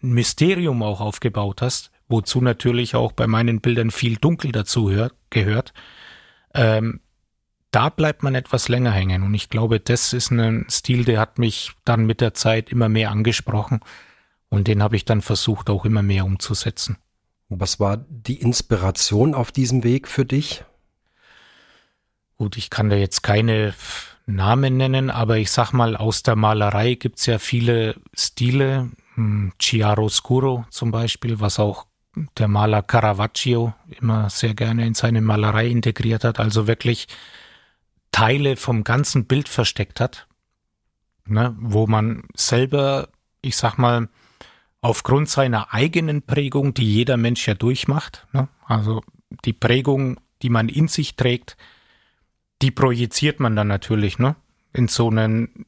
[0.00, 5.72] Mysterium auch aufgebaut hast, wozu natürlich auch bei meinen Bildern viel Dunkel dazu hört, gehört,
[6.54, 7.00] ähm,
[7.70, 9.22] da bleibt man etwas länger hängen.
[9.22, 12.88] Und ich glaube, das ist ein Stil, der hat mich dann mit der Zeit immer
[12.88, 13.80] mehr angesprochen.
[14.48, 16.96] Und den habe ich dann versucht, auch immer mehr umzusetzen.
[17.48, 20.64] Was war die Inspiration auf diesem Weg für dich?
[22.36, 23.74] Gut, ich kann da jetzt keine
[24.26, 28.90] Namen nennen, aber ich sag mal, aus der Malerei gibt's ja viele Stile.
[29.14, 31.86] Hm, Chiaroscuro zum Beispiel, was auch
[32.38, 36.40] der Maler Caravaggio immer sehr gerne in seine Malerei integriert hat.
[36.40, 37.06] Also wirklich
[38.12, 40.26] Teile vom ganzen Bild versteckt hat,
[41.26, 43.08] ne, wo man selber,
[43.42, 44.08] ich sag mal,
[44.80, 49.02] aufgrund seiner eigenen Prägung, die jeder Mensch ja durchmacht, ne, also
[49.44, 51.56] die Prägung, die man in sich trägt,
[52.62, 54.36] die projiziert man dann natürlich, ne,
[54.72, 55.66] in so einen,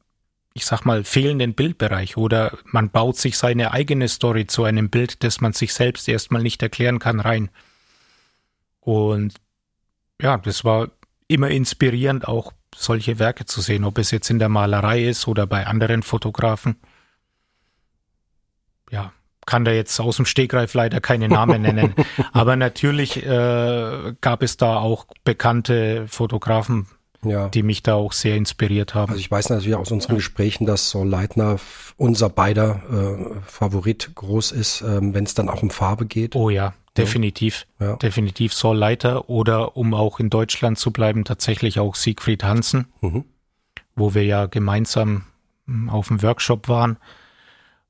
[0.53, 5.23] ich sag mal, fehlenden Bildbereich oder man baut sich seine eigene Story zu einem Bild,
[5.23, 7.49] das man sich selbst erstmal nicht erklären kann, rein.
[8.79, 9.33] Und
[10.21, 10.91] ja, das war
[11.27, 15.47] immer inspirierend, auch solche Werke zu sehen, ob es jetzt in der Malerei ist oder
[15.47, 16.75] bei anderen Fotografen.
[18.89, 19.11] Ja,
[19.45, 21.93] kann da jetzt aus dem Stegreif leider keine Namen nennen.
[22.31, 26.87] Aber natürlich äh, gab es da auch bekannte Fotografen,
[27.23, 27.49] ja.
[27.49, 29.11] die mich da auch sehr inspiriert haben.
[29.11, 31.57] Also ich weiß natürlich aus unseren Gesprächen, dass so Leitner
[31.97, 36.35] unser beider äh, Favorit groß ist, ähm, wenn es dann auch um Farbe geht.
[36.35, 37.65] Oh ja, definitiv.
[37.79, 37.95] Ja.
[37.95, 43.25] Definitiv Saul Leiter oder um auch in Deutschland zu bleiben, tatsächlich auch Siegfried Hansen, mhm.
[43.95, 45.25] wo wir ja gemeinsam
[45.67, 46.97] hm, auf dem Workshop waren.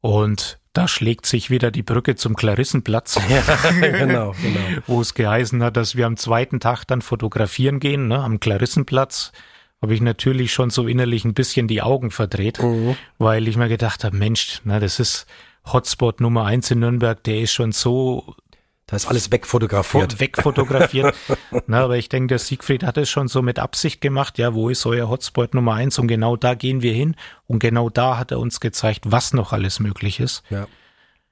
[0.02, 3.20] Und da schlägt sich wieder die Brücke zum Klarissenplatz.
[3.30, 4.60] Ja, genau, genau.
[4.88, 9.32] Wo es geheißen hat, dass wir am zweiten Tag dann fotografieren gehen, ne, am Klarissenplatz.
[9.82, 12.96] Habe ich natürlich schon so innerlich ein bisschen die Augen verdreht, mhm.
[13.18, 15.28] weil ich mir gedacht habe, Mensch, na, das ist
[15.66, 18.36] Hotspot Nummer eins in Nürnberg, der ist schon so
[18.94, 20.20] da ist alles wegfotografiert.
[20.20, 21.16] Wegfotografiert.
[21.66, 24.38] Na, aber ich denke, der Siegfried hat es schon so mit Absicht gemacht.
[24.38, 25.98] Ja, wo ist euer Hotspot Nummer eins?
[25.98, 27.16] Und genau da gehen wir hin.
[27.48, 30.44] Und genau da hat er uns gezeigt, was noch alles möglich ist.
[30.52, 30.68] Ja.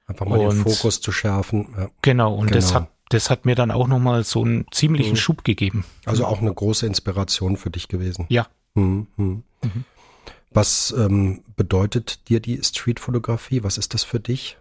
[0.07, 1.75] Einfach mal und, den Fokus zu schärfen.
[1.77, 1.89] Ja.
[2.01, 2.33] Genau.
[2.33, 2.55] Und genau.
[2.55, 5.17] das hat, das hat mir dann auch nochmal so einen ziemlichen mhm.
[5.17, 5.85] Schub gegeben.
[6.05, 8.25] Also auch eine große Inspiration für dich gewesen.
[8.29, 8.47] Ja.
[8.73, 9.05] Mhm.
[9.17, 9.43] Mhm.
[10.49, 13.61] Was ähm, bedeutet dir die Streetfotografie?
[13.63, 14.57] Was ist das für dich?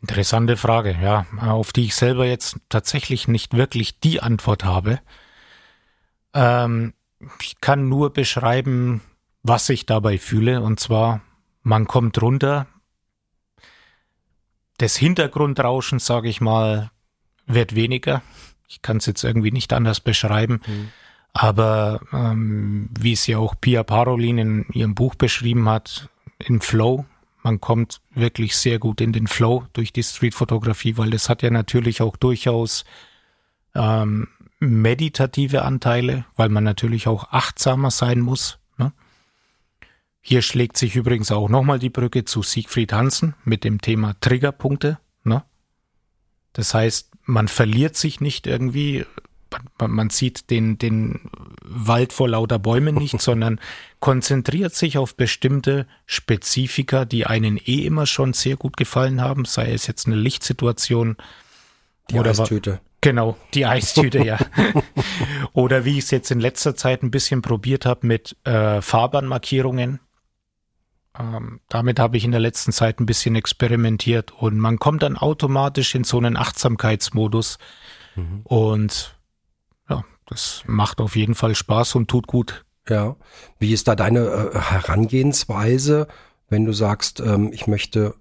[0.00, 5.00] Interessante Frage, ja, auf die ich selber jetzt tatsächlich nicht wirklich die Antwort habe.
[6.32, 6.94] Ähm,
[7.42, 9.02] ich kann nur beschreiben,
[9.42, 11.20] was ich dabei fühle, und zwar,
[11.62, 12.66] man kommt runter,
[14.78, 16.90] das Hintergrundrauschen, sage ich mal,
[17.46, 18.22] wird weniger.
[18.68, 20.62] Ich kann es jetzt irgendwie nicht anders beschreiben.
[20.66, 20.88] Mhm.
[21.32, 26.08] Aber ähm, wie es ja auch Pia Parolin in ihrem Buch beschrieben hat,
[26.38, 27.04] im Flow,
[27.42, 31.50] man kommt wirklich sehr gut in den Flow durch die Streetfotografie, weil das hat ja
[31.50, 32.84] natürlich auch durchaus
[33.74, 38.58] ähm, meditative Anteile, weil man natürlich auch achtsamer sein muss.
[38.76, 38.92] Ne?
[40.20, 44.98] Hier schlägt sich übrigens auch nochmal die Brücke zu Siegfried Hansen mit dem Thema Triggerpunkte.
[45.24, 45.42] Ne?
[46.52, 49.06] Das heißt, man verliert sich nicht irgendwie
[49.78, 51.20] man, man sieht den, den
[51.62, 53.60] Wald vor lauter Bäumen nicht, sondern
[54.00, 59.72] konzentriert sich auf bestimmte Spezifika, die einen eh immer schon sehr gut gefallen haben, sei
[59.72, 61.16] es jetzt eine Lichtsituation
[62.10, 62.80] die oder Eistüte.
[63.02, 64.38] Genau, die Eistüte, ja.
[65.54, 70.00] Oder wie ich es jetzt in letzter Zeit ein bisschen probiert habe mit äh, Fahrbahnmarkierungen.
[71.18, 75.16] Ähm, damit habe ich in der letzten Zeit ein bisschen experimentiert und man kommt dann
[75.16, 77.58] automatisch in so einen Achtsamkeitsmodus.
[78.16, 78.40] Mhm.
[78.44, 79.16] Und
[80.30, 82.64] das macht auf jeden Fall Spaß und tut gut.
[82.88, 83.16] Ja.
[83.58, 86.08] Wie ist da deine äh, Herangehensweise,
[86.48, 88.14] wenn du sagst, ähm, ich möchte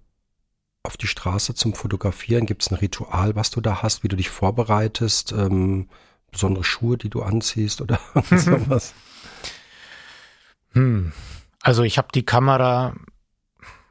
[0.84, 2.46] auf die Straße zum Fotografieren?
[2.46, 5.32] Gibt es ein Ritual, was du da hast, wie du dich vorbereitest?
[5.32, 5.88] Ähm,
[6.32, 8.00] besondere Schuhe, die du anziehst oder
[8.32, 8.94] sowas?
[10.74, 11.14] Hm.
[11.62, 12.96] Also ich habe die Kamera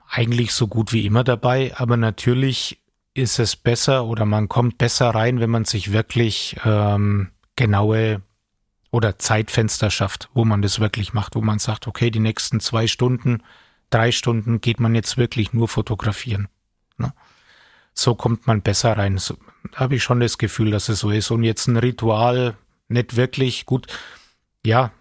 [0.09, 2.83] eigentlich so gut wie immer dabei, aber natürlich
[3.15, 8.23] ist es besser oder man kommt besser rein, wenn man sich wirklich ähm, genaue
[8.91, 12.87] oder Zeitfenster schafft, wo man das wirklich macht, wo man sagt, okay, die nächsten zwei
[12.87, 13.43] Stunden,
[13.91, 16.49] drei Stunden geht man jetzt wirklich nur fotografieren.
[16.97, 17.13] Ne?
[17.93, 19.19] So kommt man besser rein.
[19.19, 19.37] So,
[19.75, 21.31] habe ich schon das Gefühl, dass es so ist.
[21.31, 23.89] Und jetzt ein Ritual nicht wirklich gut.
[24.65, 24.93] Ja,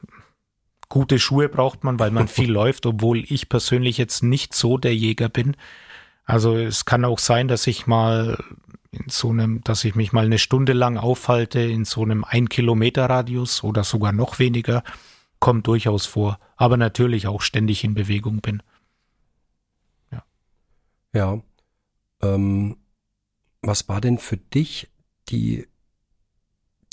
[0.89, 4.96] gute Schuhe braucht man, weil man viel läuft, obwohl ich persönlich jetzt nicht so der
[4.96, 5.56] Jäger bin.
[6.26, 8.43] Also es kann auch sein, dass ich mal
[8.98, 12.50] in so einem, dass ich mich mal eine Stunde lang aufhalte in so einem ein
[12.50, 14.84] Kilometer Radius oder sogar noch weniger,
[15.40, 16.40] kommt durchaus vor.
[16.56, 18.64] Aber natürlich auch ständig in Bewegung bin.
[20.12, 20.24] Ja.
[21.14, 21.42] Ja.
[22.22, 22.78] Ähm,
[23.62, 24.90] was war denn für dich
[25.30, 25.68] die,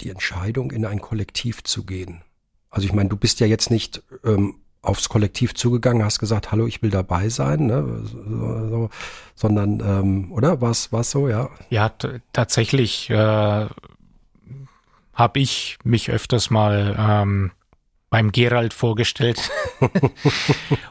[0.00, 2.22] die Entscheidung, in ein Kollektiv zu gehen?
[2.70, 6.66] Also ich meine, du bist ja jetzt nicht ähm, aufs Kollektiv zugegangen, hast gesagt, hallo,
[6.66, 8.02] ich will dabei sein, ne?
[8.04, 8.90] so, so,
[9.34, 10.60] sondern, ähm, oder?
[10.60, 11.50] War es so, ja?
[11.70, 11.90] Ja,
[12.32, 13.66] tatsächlich äh,
[15.14, 17.52] habe ich mich öfters mal ähm,
[18.10, 19.50] beim Gerald vorgestellt.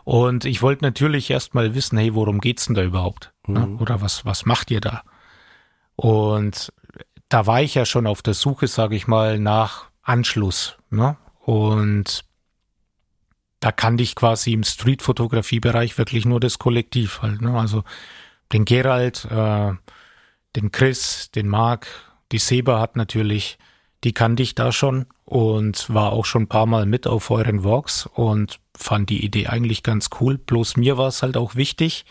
[0.03, 3.31] und ich wollte natürlich erst mal wissen, hey, worum geht's denn da überhaupt?
[3.47, 3.61] Ne?
[3.61, 3.79] Mhm.
[3.79, 5.03] Oder was, was macht ihr da?
[5.95, 6.73] Und
[7.29, 10.77] da war ich ja schon auf der Suche, sage ich mal, nach Anschluss.
[10.89, 11.15] Ne?
[11.39, 12.25] Und
[13.63, 17.41] da kannte ich quasi im Street-Fotografie-Bereich wirklich nur das Kollektiv halt.
[17.41, 17.57] Ne?
[17.57, 17.85] Also
[18.51, 19.71] den Gerald, äh,
[20.57, 21.87] den Chris, den Marc,
[22.33, 23.57] die Seba hat natürlich,
[24.03, 27.63] die kannte ich da schon und war auch schon ein paar Mal mit auf euren
[27.63, 30.37] Walks und fand die Idee eigentlich ganz cool.
[30.37, 32.03] Bloß mir war es halt auch wichtig,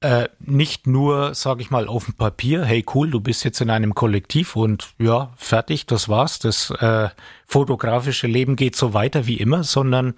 [0.00, 3.70] äh, nicht nur, sag ich mal, auf dem Papier, hey cool, du bist jetzt in
[3.70, 6.38] einem Kollektiv und ja, fertig, das war's.
[6.38, 7.10] Das äh,
[7.46, 10.14] fotografische Leben geht so weiter wie immer, sondern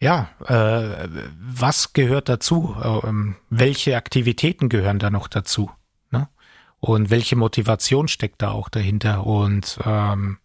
[0.00, 1.08] ja, äh,
[1.40, 2.76] was gehört dazu?
[2.82, 5.70] Ähm, welche Aktivitäten gehören da noch dazu?
[6.10, 6.28] Ne?
[6.78, 9.26] Und welche Motivation steckt da auch dahinter?
[9.26, 10.38] Und ähm,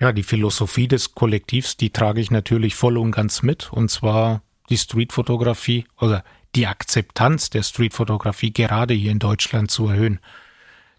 [0.00, 3.72] ja, die Philosophie des Kollektivs, die trage ich natürlich voll und ganz mit.
[3.72, 10.20] Und zwar die Streetfotografie oder die Akzeptanz der Streetfotografie gerade hier in Deutschland zu erhöhen.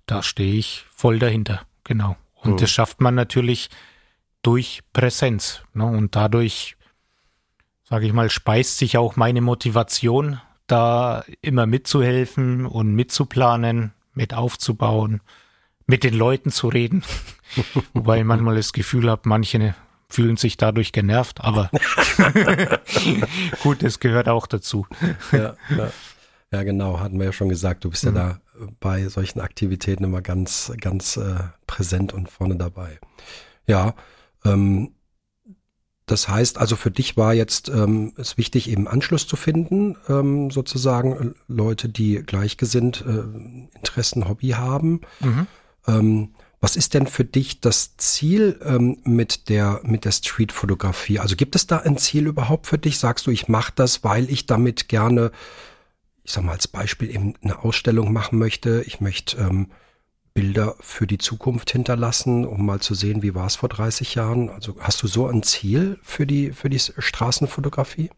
[0.05, 2.17] Da stehe ich voll dahinter, genau.
[2.35, 2.57] Und mhm.
[2.57, 3.69] das schafft man natürlich
[4.41, 5.63] durch Präsenz.
[5.73, 5.85] Ne?
[5.85, 6.75] Und dadurch,
[7.83, 15.21] sage ich mal, speist sich auch meine Motivation, da immer mitzuhelfen und mitzuplanen, mit aufzubauen,
[15.85, 17.03] mit den Leuten zu reden.
[17.93, 19.75] Wobei ich manchmal das Gefühl habe, manche
[20.13, 21.71] fühlen sich dadurch genervt, aber
[23.63, 24.85] gut, das gehört auch dazu.
[25.31, 25.91] Ja, ja.
[26.51, 28.15] ja, genau, hatten wir ja schon gesagt, du bist mhm.
[28.15, 32.99] ja da bei solchen Aktivitäten immer ganz, ganz äh, präsent und vorne dabei.
[33.65, 33.95] Ja,
[34.45, 34.91] ähm,
[36.05, 40.51] das heißt also für dich war jetzt ähm, es wichtig, eben Anschluss zu finden, ähm,
[40.51, 45.01] sozusagen Leute, die gleichgesinnt äh, Interessen, Hobby haben.
[45.21, 45.47] Mhm.
[45.87, 51.19] Ähm, was ist denn für dich das Ziel ähm, mit der mit der Streetfotografie?
[51.19, 52.99] Also gibt es da ein Ziel überhaupt für dich?
[52.99, 55.33] Sagst du, ich mache das, weil ich damit gerne,
[56.23, 58.81] ich sag mal als Beispiel eben eine Ausstellung machen möchte.
[58.87, 59.71] Ich möchte ähm,
[60.33, 64.49] Bilder für die Zukunft hinterlassen, um mal zu sehen, wie war es vor 30 Jahren.
[64.49, 68.09] Also hast du so ein Ziel für die für die Straßenfotografie?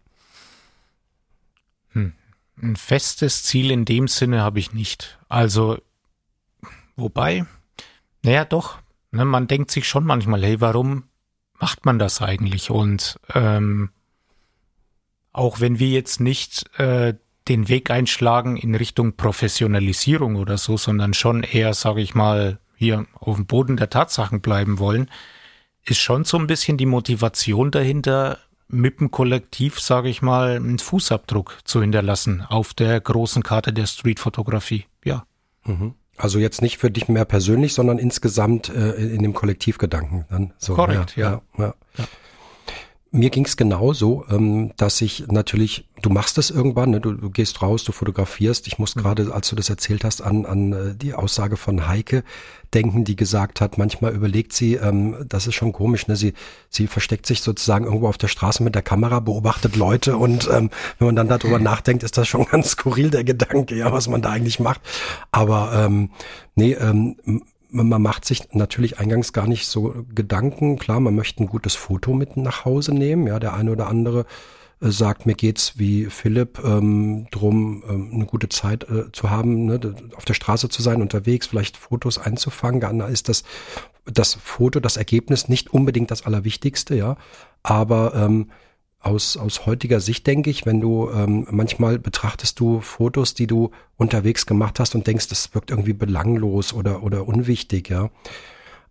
[1.93, 2.13] Hm.
[2.61, 5.17] Ein festes Ziel in dem Sinne habe ich nicht.
[5.29, 5.79] Also
[6.95, 7.47] wobei
[8.25, 8.79] naja, doch.
[9.11, 11.03] Ne, man denkt sich schon manchmal, hey, warum
[11.59, 12.71] macht man das eigentlich?
[12.71, 13.91] Und ähm,
[15.31, 17.13] auch wenn wir jetzt nicht äh,
[17.47, 23.05] den Weg einschlagen in Richtung Professionalisierung oder so, sondern schon eher, sage ich mal, hier
[23.13, 25.11] auf dem Boden der Tatsachen bleiben wollen,
[25.83, 30.79] ist schon so ein bisschen die Motivation dahinter, mit dem Kollektiv, sage ich mal, einen
[30.79, 34.85] Fußabdruck zu hinterlassen auf der großen Karte der Streetfotografie.
[35.03, 35.27] Ja.
[35.63, 35.93] Mhm.
[36.17, 40.53] Also jetzt nicht für dich mehr persönlich, sondern insgesamt äh, in dem Kollektivgedanken dann.
[40.57, 41.41] So, Korrekt, ja.
[41.57, 41.63] ja.
[41.65, 41.73] ja.
[41.97, 42.05] ja.
[43.15, 47.01] Mir ging's genauso, ähm, dass ich natürlich, du machst das irgendwann, ne?
[47.01, 48.67] du, du gehst raus, du fotografierst.
[48.67, 49.01] Ich muss mhm.
[49.01, 52.23] gerade, als du das erzählt hast, an, an äh, die Aussage von Heike
[52.73, 56.15] denken, die gesagt hat, manchmal überlegt sie, ähm, das ist schon komisch, ne?
[56.15, 56.33] sie,
[56.69, 60.69] sie versteckt sich sozusagen irgendwo auf der Straße mit der Kamera, beobachtet Leute und ähm,
[60.99, 64.21] wenn man dann darüber nachdenkt, ist das schon ganz skurril, der Gedanke, ja, was man
[64.21, 64.81] da eigentlich macht.
[65.31, 66.09] Aber ähm,
[66.55, 67.15] nee, ähm,
[67.75, 70.77] man macht sich natürlich eingangs gar nicht so Gedanken.
[70.77, 73.27] Klar, man möchte ein gutes Foto mit nach Hause nehmen.
[73.27, 74.25] Ja, der eine oder andere
[74.81, 79.65] äh, sagt, mir geht's wie Philipp ähm, drum, ähm, eine gute Zeit äh, zu haben,
[79.65, 79.79] ne,
[80.15, 82.99] auf der Straße zu sein, unterwegs, vielleicht Fotos einzufangen.
[82.99, 83.43] Da ist das
[84.05, 87.17] das Foto, das Ergebnis nicht unbedingt das Allerwichtigste, ja.
[87.63, 88.51] Aber ähm,
[89.05, 93.71] aus, aus heutiger Sicht denke ich, wenn du ähm, manchmal betrachtest du Fotos, die du
[93.97, 98.09] unterwegs gemacht hast und denkst, das wirkt irgendwie belanglos oder, oder unwichtig, ja.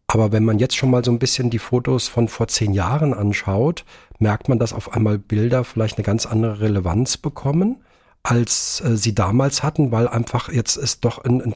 [0.06, 3.14] Aber wenn man jetzt schon mal so ein bisschen die Fotos von vor zehn Jahren
[3.14, 3.84] anschaut,
[4.18, 7.82] merkt man, dass auf einmal Bilder vielleicht eine ganz andere Relevanz bekommen
[8.24, 11.54] als äh, sie damals hatten, weil einfach jetzt ist doch ein, ein,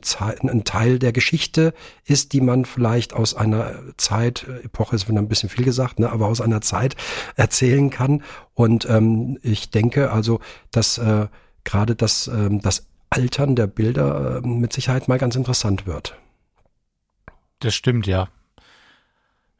[0.48, 1.72] ein, Teil der Geschichte
[2.04, 5.98] ist, die man vielleicht aus einer Zeit, äh, Epoche ist wieder ein bisschen viel gesagt,
[5.98, 6.94] ne, aber aus einer Zeit
[7.36, 8.22] erzählen kann.
[8.52, 10.40] Und ähm, ich denke also,
[10.70, 11.28] dass äh,
[11.64, 16.16] gerade das, ähm, das Altern der Bilder äh, mit Sicherheit mal ganz interessant wird.
[17.60, 18.28] Das stimmt, ja.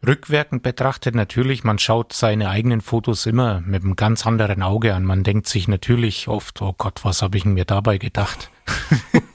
[0.07, 5.05] Rückwirkend betrachtet natürlich, man schaut seine eigenen Fotos immer mit einem ganz anderen Auge an.
[5.05, 8.51] Man denkt sich natürlich oft, oh Gott, was habe ich mir dabei gedacht?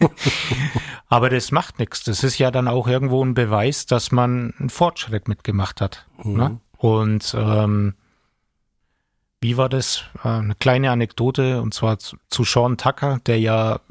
[1.09, 2.03] Aber das macht nichts.
[2.03, 6.05] Das ist ja dann auch irgendwo ein Beweis, dass man einen Fortschritt mitgemacht hat.
[6.23, 6.33] Mhm.
[6.37, 6.59] Ne?
[6.77, 7.95] Und ähm,
[9.41, 10.05] wie war das?
[10.23, 13.81] Äh, eine kleine Anekdote, und zwar zu, zu Sean Tucker, der ja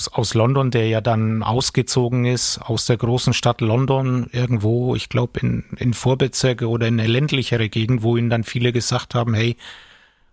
[0.00, 5.08] aus, aus London, der ja dann ausgezogen ist aus der großen Stadt London irgendwo, ich
[5.08, 9.34] glaube in, in Vorbezirke oder in eine ländlichere Gegend, wo ihnen dann viele gesagt haben,
[9.34, 9.56] hey,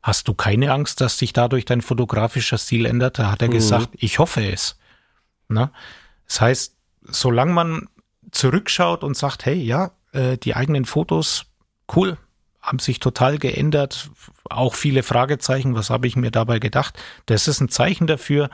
[0.01, 3.19] hast du keine Angst, dass sich dadurch dein fotografischer Stil ändert?
[3.19, 3.53] Da hat er mhm.
[3.53, 4.77] gesagt, ich hoffe es.
[5.49, 5.71] Na?
[6.27, 7.89] Das heißt, solange man
[8.31, 11.45] zurückschaut und sagt, hey, ja, äh, die eigenen Fotos,
[11.95, 12.17] cool,
[12.61, 14.09] haben sich total geändert,
[14.49, 17.01] auch viele Fragezeichen, was habe ich mir dabei gedacht?
[17.25, 18.49] Das ist ein Zeichen dafür,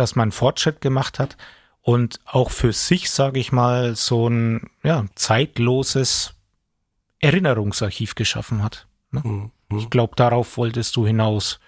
[0.00, 1.36] dass man Fortschritt gemacht hat
[1.82, 6.34] und auch für sich, sage ich mal, so ein ja, zeitloses
[7.20, 8.86] Erinnerungsarchiv geschaffen hat.
[9.10, 9.20] Ne?
[9.24, 9.50] Mhm.
[9.78, 11.60] Ich glaube, darauf wolltest du hinaus.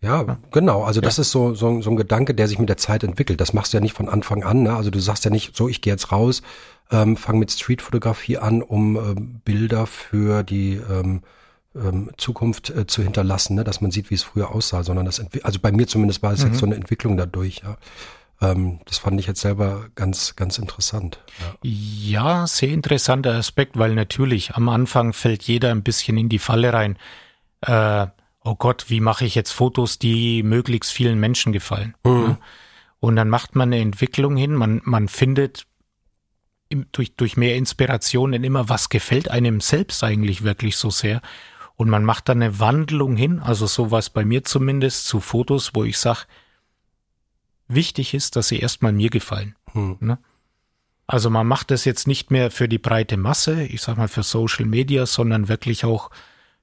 [0.00, 0.84] Ja, genau.
[0.84, 1.04] Also ja.
[1.04, 3.40] das ist so, so, so ein Gedanke, der sich mit der Zeit entwickelt.
[3.40, 4.62] Das machst du ja nicht von Anfang an.
[4.62, 4.76] Ne?
[4.76, 6.42] Also du sagst ja nicht, so ich gehe jetzt raus,
[6.90, 11.22] ähm, fange mit Streetfotografie an, um ähm, Bilder für die ähm,
[11.82, 13.64] ähm, Zukunft äh, zu hinterlassen, ne?
[13.64, 16.44] dass man sieht, wie es früher aussah, sondern das, also bei mir zumindest war es
[16.44, 16.50] mhm.
[16.50, 17.76] jetzt so eine Entwicklung dadurch, ja.
[18.40, 21.18] Ähm, das fand ich jetzt selber ganz, ganz interessant.
[21.62, 21.70] Ja.
[21.70, 26.72] ja, sehr interessanter Aspekt, weil natürlich am Anfang fällt jeder ein bisschen in die Falle
[26.72, 26.98] rein.
[27.62, 28.06] Äh,
[28.44, 31.96] oh Gott, wie mache ich jetzt Fotos, die möglichst vielen Menschen gefallen?
[32.04, 32.36] Mhm.
[33.00, 35.66] Und dann macht man eine Entwicklung hin, man, man findet
[36.92, 41.22] durch, durch mehr Inspirationen immer, was gefällt einem selbst eigentlich wirklich so sehr.
[41.78, 45.84] Und man macht dann eine Wandlung hin, also sowas bei mir zumindest, zu Fotos, wo
[45.84, 46.22] ich sage,
[47.68, 49.54] wichtig ist, dass sie erstmal mir gefallen.
[49.74, 49.96] Hm.
[50.00, 50.18] Ne?
[51.06, 54.24] Also man macht das jetzt nicht mehr für die breite Masse, ich sag mal für
[54.24, 56.10] Social Media, sondern wirklich auch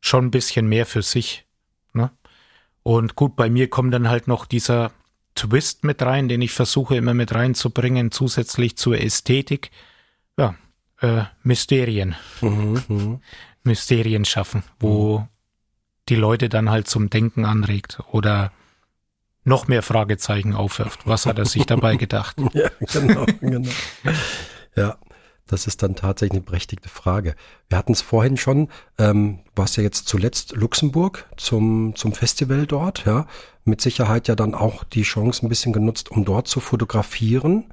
[0.01, 1.45] schon ein bisschen mehr für sich.
[1.93, 2.11] Ne?
[2.83, 4.91] Und gut, bei mir kommt dann halt noch dieser
[5.33, 9.71] Twist mit rein, den ich versuche immer mit reinzubringen, zusätzlich zur Ästhetik.
[10.37, 10.55] Ja,
[10.99, 12.15] äh, Mysterien.
[12.41, 13.19] Mhm, mh.
[13.65, 15.27] Mysterien schaffen, wo mhm.
[16.09, 18.51] die Leute dann halt zum Denken anregt oder
[19.43, 21.05] noch mehr Fragezeichen aufwirft.
[21.05, 22.35] Was hat er sich dabei gedacht?
[22.53, 23.69] ja, genau, genau.
[24.75, 24.97] Ja,
[25.47, 27.35] das ist dann tatsächlich eine berechtigte Frage.
[27.69, 33.05] Wir hatten es vorhin schon, ähm, warst ja jetzt zuletzt Luxemburg zum, zum Festival dort,
[33.05, 33.27] ja.
[33.63, 37.65] Mit Sicherheit ja dann auch die Chance ein bisschen genutzt, um dort zu fotografieren.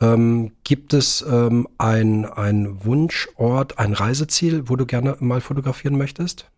[0.00, 6.50] Ähm, gibt es ähm, ein, ein Wunschort, ein Reiseziel, wo du gerne mal fotografieren möchtest?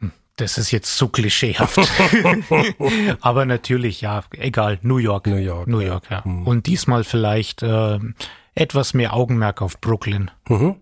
[0.00, 1.78] Hm, das ist jetzt so klischeehaft.
[3.20, 5.26] Aber natürlich, ja, egal, New York.
[5.26, 5.68] New York.
[5.68, 6.22] New York, ja.
[6.24, 6.30] ja.
[6.30, 6.46] Mhm.
[6.46, 7.98] Und diesmal vielleicht äh,
[8.54, 10.30] etwas mehr Augenmerk auf Brooklyn.
[10.48, 10.76] Mhm.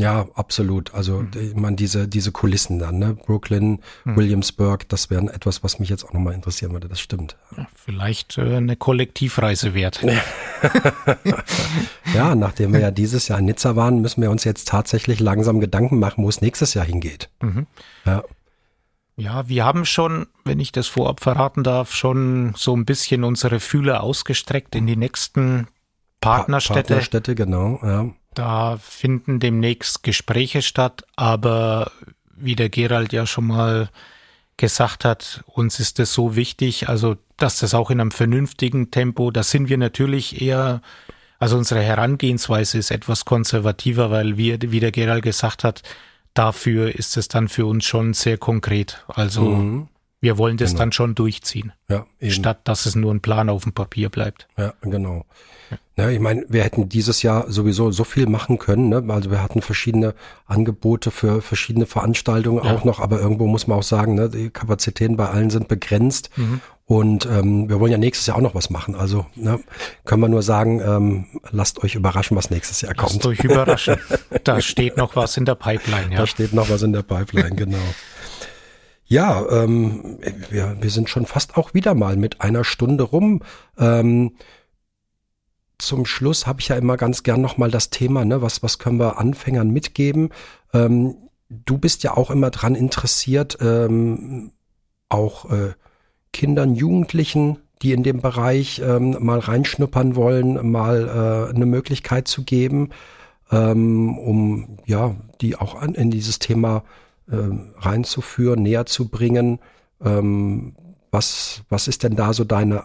[0.00, 0.94] Ja, absolut.
[0.94, 1.52] Also mhm.
[1.56, 3.14] man diese diese Kulissen dann, ne?
[3.14, 4.16] Brooklyn, mhm.
[4.16, 6.88] Williamsburg, das wären etwas, was mich jetzt auch nochmal interessieren würde.
[6.88, 7.36] Das stimmt.
[7.56, 10.02] Ja, vielleicht äh, eine Kollektivreise wert.
[12.14, 15.60] ja, nachdem wir ja dieses Jahr in Nizza waren, müssen wir uns jetzt tatsächlich langsam
[15.60, 17.28] Gedanken machen, wo es nächstes Jahr hingeht.
[17.42, 17.66] Mhm.
[18.06, 18.24] Ja.
[19.16, 23.60] Ja, wir haben schon, wenn ich das vorab verraten darf, schon so ein bisschen unsere
[23.60, 25.66] Fühler ausgestreckt in die nächsten
[26.22, 26.94] Partnerstädte.
[26.94, 28.08] Partnerstädte, genau, ja.
[28.34, 31.90] Da finden demnächst Gespräche statt, aber
[32.36, 33.90] wie der Gerald ja schon mal
[34.56, 39.30] gesagt hat, uns ist es so wichtig, also dass das auch in einem vernünftigen Tempo,
[39.30, 40.82] da sind wir natürlich eher,
[41.38, 45.82] also unsere Herangehensweise ist etwas konservativer, weil wir, wie der Gerald gesagt hat,
[46.34, 49.04] dafür ist es dann für uns schon sehr konkret.
[49.08, 49.88] Also mhm.
[50.20, 50.80] Wir wollen das genau.
[50.80, 51.72] dann schon durchziehen.
[51.88, 52.32] Ja, eben.
[52.32, 54.48] Statt dass es nur ein Plan auf dem Papier bleibt.
[54.56, 55.24] Ja, genau.
[55.96, 58.88] Ja, ich meine, wir hätten dieses Jahr sowieso so viel machen können.
[58.88, 59.04] Ne?
[59.08, 60.14] Also wir hatten verschiedene
[60.46, 62.74] Angebote für verschiedene Veranstaltungen ja.
[62.74, 66.30] auch noch, aber irgendwo muss man auch sagen, ne, die Kapazitäten bei allen sind begrenzt.
[66.36, 66.60] Mhm.
[66.86, 68.96] Und ähm, wir wollen ja nächstes Jahr auch noch was machen.
[68.96, 69.60] Also ne,
[70.04, 73.12] können wir nur sagen, ähm, lasst euch überraschen, was nächstes Jahr kommt.
[73.14, 73.96] Lasst euch überraschen.
[74.44, 76.12] da steht noch was in der Pipeline.
[76.12, 76.18] Ja.
[76.20, 77.78] Da steht noch was in der Pipeline, genau.
[79.10, 80.18] Ja, ähm,
[80.50, 83.42] wir, wir sind schon fast auch wieder mal mit einer Stunde rum.
[83.76, 84.36] Ähm,
[85.78, 89.00] zum Schluss habe ich ja immer ganz gern nochmal das Thema, ne, was, was können
[89.00, 90.30] wir Anfängern mitgeben?
[90.72, 91.16] Ähm,
[91.48, 94.52] du bist ja auch immer dran interessiert, ähm,
[95.08, 95.72] auch äh,
[96.32, 102.44] Kindern, Jugendlichen, die in dem Bereich ähm, mal reinschnuppern wollen, mal äh, eine Möglichkeit zu
[102.44, 102.90] geben,
[103.50, 109.60] ähm, um ja, die auch an, in dieses Thema äh, reinzuführen, näher zu bringen.
[110.02, 110.74] Ähm,
[111.10, 112.84] was, was ist denn da so deine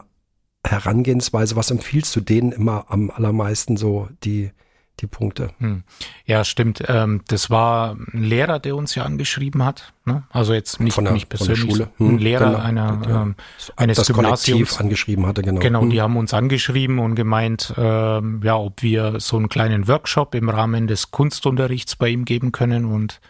[0.66, 4.52] Herangehensweise, was empfiehlst du denen immer am allermeisten so die,
[5.00, 5.52] die Punkte?
[5.60, 5.84] Hm.
[6.26, 6.84] Ja, stimmt.
[6.88, 9.94] Ähm, das war ein Lehrer, der uns ja angeschrieben hat.
[10.06, 10.24] Ne?
[10.32, 11.86] Also jetzt nicht von der, mich persönlich.
[11.98, 12.60] Hm, ein Lehrer genau.
[12.60, 13.22] einer, ja.
[13.22, 13.36] ähm,
[13.76, 14.46] eines das Gymnasiums.
[14.46, 15.60] Kollektiv angeschrieben hatte, genau.
[15.60, 15.90] Genau, hm.
[15.92, 20.50] die haben uns angeschrieben und gemeint, ähm, ja, ob wir so einen kleinen Workshop im
[20.50, 23.22] Rahmen des Kunstunterrichts bei ihm geben können und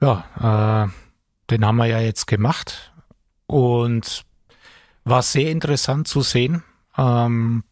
[0.00, 0.90] ja, äh,
[1.50, 2.92] den haben wir ja jetzt gemacht
[3.46, 4.24] und
[5.04, 6.62] war sehr interessant zu sehen,
[6.96, 7.64] ähm,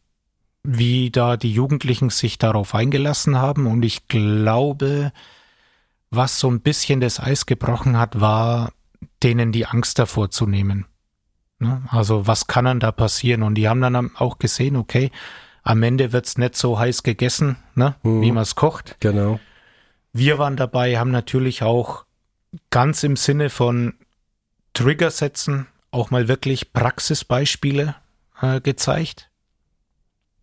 [0.62, 3.66] wie da die Jugendlichen sich darauf eingelassen haben.
[3.66, 5.12] Und ich glaube,
[6.10, 8.72] was so ein bisschen das Eis gebrochen hat, war,
[9.22, 10.86] denen die Angst davor zu nehmen.
[11.58, 11.82] Ne?
[11.88, 13.42] Also was kann dann da passieren?
[13.42, 15.10] Und die haben dann auch gesehen, okay,
[15.62, 17.96] am Ende wird's nicht so heiß gegessen, ne?
[18.02, 18.22] Mhm.
[18.22, 18.96] wie man es kocht.
[19.00, 19.38] Genau.
[20.12, 22.04] Wir waren dabei, haben natürlich auch
[22.70, 23.94] ganz im Sinne von
[24.74, 27.96] Trigger setzen, auch mal wirklich Praxisbeispiele
[28.40, 29.30] äh, gezeigt.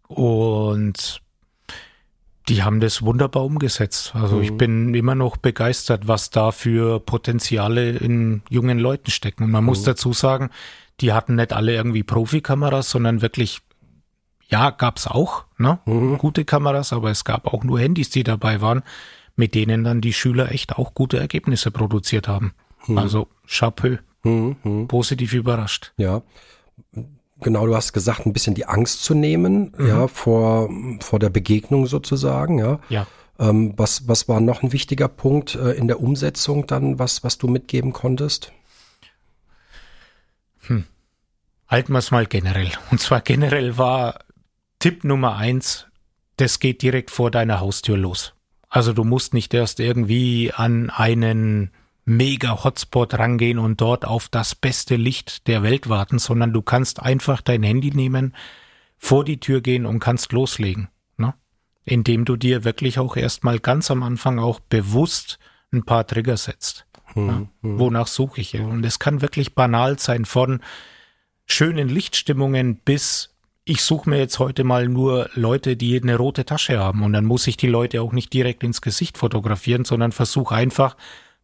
[0.08, 1.22] Und
[2.47, 4.14] die haben das wunderbar umgesetzt.
[4.14, 4.43] Also mhm.
[4.43, 9.43] ich bin immer noch begeistert, was da für Potenziale in jungen Leuten stecken.
[9.43, 9.68] Und man mhm.
[9.68, 10.49] muss dazu sagen,
[11.01, 13.62] die hatten nicht alle irgendwie Profikameras, sondern wirklich,
[14.47, 15.80] ja, gab's auch, ne?
[15.86, 16.18] Mhm.
[16.18, 18.84] Gute Kameras, aber es gab auch nur Handys, die dabei waren,
[19.36, 22.53] mit denen dann die Schüler echt auch gute Ergebnisse produziert haben.
[22.88, 22.97] Mhm.
[22.97, 23.97] Also Chapeau.
[24.23, 24.88] Hm, hm.
[24.88, 25.93] Positiv überrascht.
[25.97, 26.23] Ja.
[27.41, 29.88] Genau, du hast gesagt, ein bisschen die Angst zu nehmen, mhm.
[29.88, 30.69] ja, vor,
[31.01, 32.79] vor der Begegnung sozusagen, ja.
[32.89, 33.07] Ja.
[33.38, 37.38] Ähm, was, was war noch ein wichtiger Punkt äh, in der Umsetzung dann, was, was
[37.38, 38.53] du mitgeben konntest?
[40.61, 40.86] Hm.
[41.67, 42.71] Halten wir es mal generell.
[42.91, 44.19] Und zwar generell war
[44.79, 45.88] Tipp Nummer eins,
[46.38, 48.34] das geht direkt vor deiner Haustür los.
[48.76, 51.71] Also du musst nicht erst irgendwie an einen
[52.03, 57.39] Mega-Hotspot rangehen und dort auf das beste Licht der Welt warten, sondern du kannst einfach
[57.39, 58.36] dein Handy nehmen,
[58.97, 60.89] vor die Tür gehen und kannst loslegen.
[61.15, 61.34] Ne?
[61.86, 65.39] Indem du dir wirklich auch erstmal ganz am Anfang auch bewusst
[65.71, 66.86] ein paar Trigger setzt.
[67.13, 67.49] Hm, ne?
[67.61, 67.80] hm.
[67.80, 68.59] Wonach suche ich?
[68.59, 70.59] Und es kann wirklich banal sein von
[71.45, 73.34] schönen Lichtstimmungen bis
[73.66, 77.26] ich suche mir jetzt heute mal nur Leute, die eine rote Tasche haben und dann
[77.26, 80.95] muss ich die Leute auch nicht direkt ins Gesicht fotografieren, sondern versuche einfach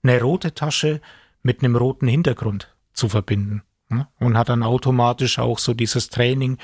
[0.03, 1.01] eine rote Tasche
[1.41, 3.63] mit einem roten Hintergrund zu verbinden.
[4.19, 6.59] Und hat dann automatisch auch so dieses Training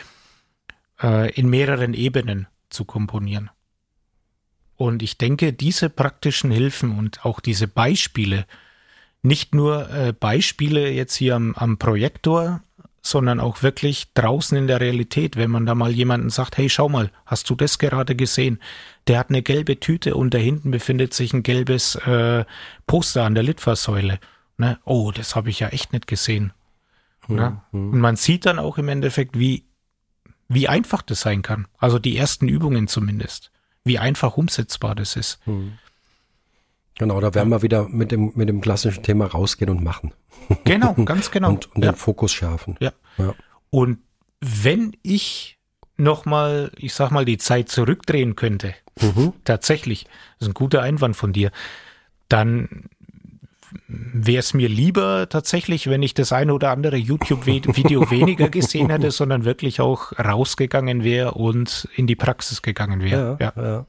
[1.01, 3.49] äh, in mehreren Ebenen zu komponieren.
[4.77, 8.45] Und ich denke, diese praktischen Hilfen und auch diese Beispiele,
[9.23, 12.61] nicht nur äh, Beispiele jetzt hier am, am Projektor,
[13.09, 16.89] sondern auch wirklich draußen in der Realität, wenn man da mal jemanden sagt, hey, schau
[16.89, 18.59] mal, hast du das gerade gesehen?
[19.07, 22.45] Der hat eine gelbe Tüte und da hinten befindet sich ein gelbes äh,
[22.85, 24.19] Poster an der Litfaßsäule.
[24.57, 24.79] Ne?
[24.85, 26.53] Oh, das habe ich ja echt nicht gesehen.
[27.27, 27.35] Mhm.
[27.35, 27.61] Ne?
[27.71, 27.93] Hm.
[27.93, 29.65] Und man sieht dann auch im Endeffekt, wie,
[30.47, 31.67] wie einfach das sein kann.
[31.77, 33.51] Also die ersten Übungen zumindest.
[33.83, 35.39] Wie einfach umsetzbar das ist.
[35.47, 35.77] Mhm.
[36.97, 40.13] Genau, da werden wir wieder mit dem, mit dem klassischen Thema rausgehen und machen.
[40.63, 41.49] Genau, ganz genau.
[41.49, 41.91] und, und ja.
[41.91, 42.75] den Fokus schärfen.
[42.79, 42.91] Ja.
[43.17, 43.33] ja.
[43.69, 43.99] Und
[44.39, 45.57] wenn ich
[45.97, 49.33] nochmal, ich sag mal, die Zeit zurückdrehen könnte, mhm.
[49.43, 50.05] tatsächlich,
[50.39, 51.51] das ist ein guter Einwand von dir,
[52.29, 52.89] dann
[53.87, 59.11] wäre es mir lieber tatsächlich, wenn ich das eine oder andere YouTube-Video weniger gesehen hätte,
[59.11, 63.37] sondern wirklich auch rausgegangen wäre und in die Praxis gegangen wäre.
[63.39, 63.63] Ja, ja.
[63.63, 63.85] ja.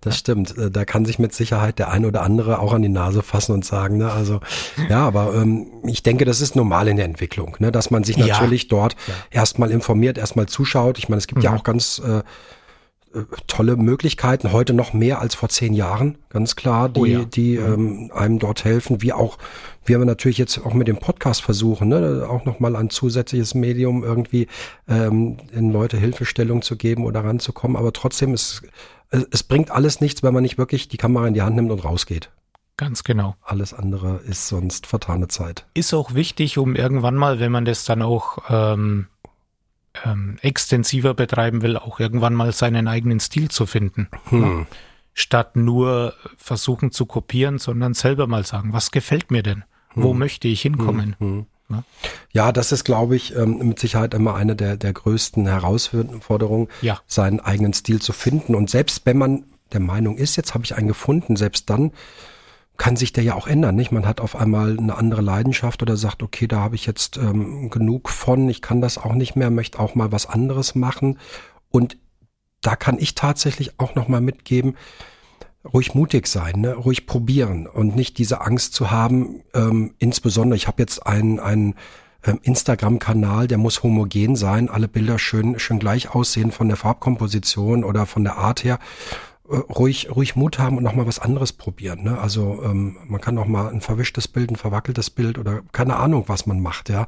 [0.00, 0.56] Das stimmt.
[0.56, 3.52] Äh, da kann sich mit Sicherheit der ein oder andere auch an die Nase fassen
[3.52, 4.40] und sagen, ne, also
[4.88, 8.16] ja, aber ähm, ich denke, das ist normal in der Entwicklung, ne, dass man sich
[8.16, 8.68] natürlich ja.
[8.68, 9.14] dort ja.
[9.30, 10.98] erstmal informiert, erstmal zuschaut.
[10.98, 11.44] Ich meine, es gibt mhm.
[11.44, 12.22] ja auch ganz äh,
[13.14, 17.24] äh, tolle Möglichkeiten, heute noch mehr als vor zehn Jahren, ganz klar, die, oh ja.
[17.24, 19.36] die ähm, einem dort helfen, wie auch,
[19.84, 24.02] wie wir natürlich jetzt auch mit dem Podcast versuchen, ne, auch nochmal ein zusätzliches Medium
[24.02, 24.46] irgendwie
[24.88, 28.62] ähm, in Leute Hilfestellung zu geben oder ranzukommen, aber trotzdem ist
[29.12, 31.70] es, es bringt alles nichts, wenn man nicht wirklich die Kamera in die Hand nimmt
[31.70, 32.30] und rausgeht.
[32.76, 33.36] Ganz genau.
[33.42, 35.66] Alles andere ist sonst vertane Zeit.
[35.74, 39.06] Ist auch wichtig, um irgendwann mal, wenn man das dann auch ähm,
[40.04, 44.08] ähm, extensiver betreiben will, auch irgendwann mal seinen eigenen Stil zu finden.
[44.30, 44.66] Hm.
[45.14, 49.64] Statt nur versuchen zu kopieren, sondern selber mal sagen, was gefällt mir denn?
[49.90, 50.02] Hm.
[50.02, 51.14] Wo möchte ich hinkommen?
[51.18, 51.46] Hm.
[51.78, 51.84] Hm.
[52.32, 57.00] Ja, das ist, glaube ich, ähm, mit Sicherheit immer eine der, der größten Herausforderungen, ja.
[57.06, 58.54] seinen eigenen Stil zu finden.
[58.54, 61.92] Und selbst wenn man der Meinung ist, jetzt habe ich einen gefunden, selbst dann
[62.78, 63.92] kann sich der ja auch ändern, nicht?
[63.92, 67.70] Man hat auf einmal eine andere Leidenschaft oder sagt, okay, da habe ich jetzt ähm,
[67.70, 71.18] genug von, ich kann das auch nicht mehr, möchte auch mal was anderes machen.
[71.70, 71.96] Und
[72.62, 74.76] da kann ich tatsächlich auch noch mal mitgeben,
[75.64, 76.74] ruhig mutig sein, ne?
[76.74, 79.42] ruhig probieren und nicht diese Angst zu haben.
[79.54, 81.74] Ähm, insbesondere, ich habe jetzt einen, einen
[82.24, 87.84] ähm, Instagram-Kanal, der muss homogen sein, alle Bilder schön, schön gleich aussehen von der Farbkomposition
[87.84, 88.78] oder von der Art her.
[89.48, 92.02] Äh, ruhig, ruhig Mut haben und nochmal was anderes probieren.
[92.02, 92.18] Ne?
[92.18, 96.24] Also ähm, man kann auch mal ein verwischtes Bild, ein verwackeltes Bild oder keine Ahnung,
[96.26, 97.06] was man macht, ja.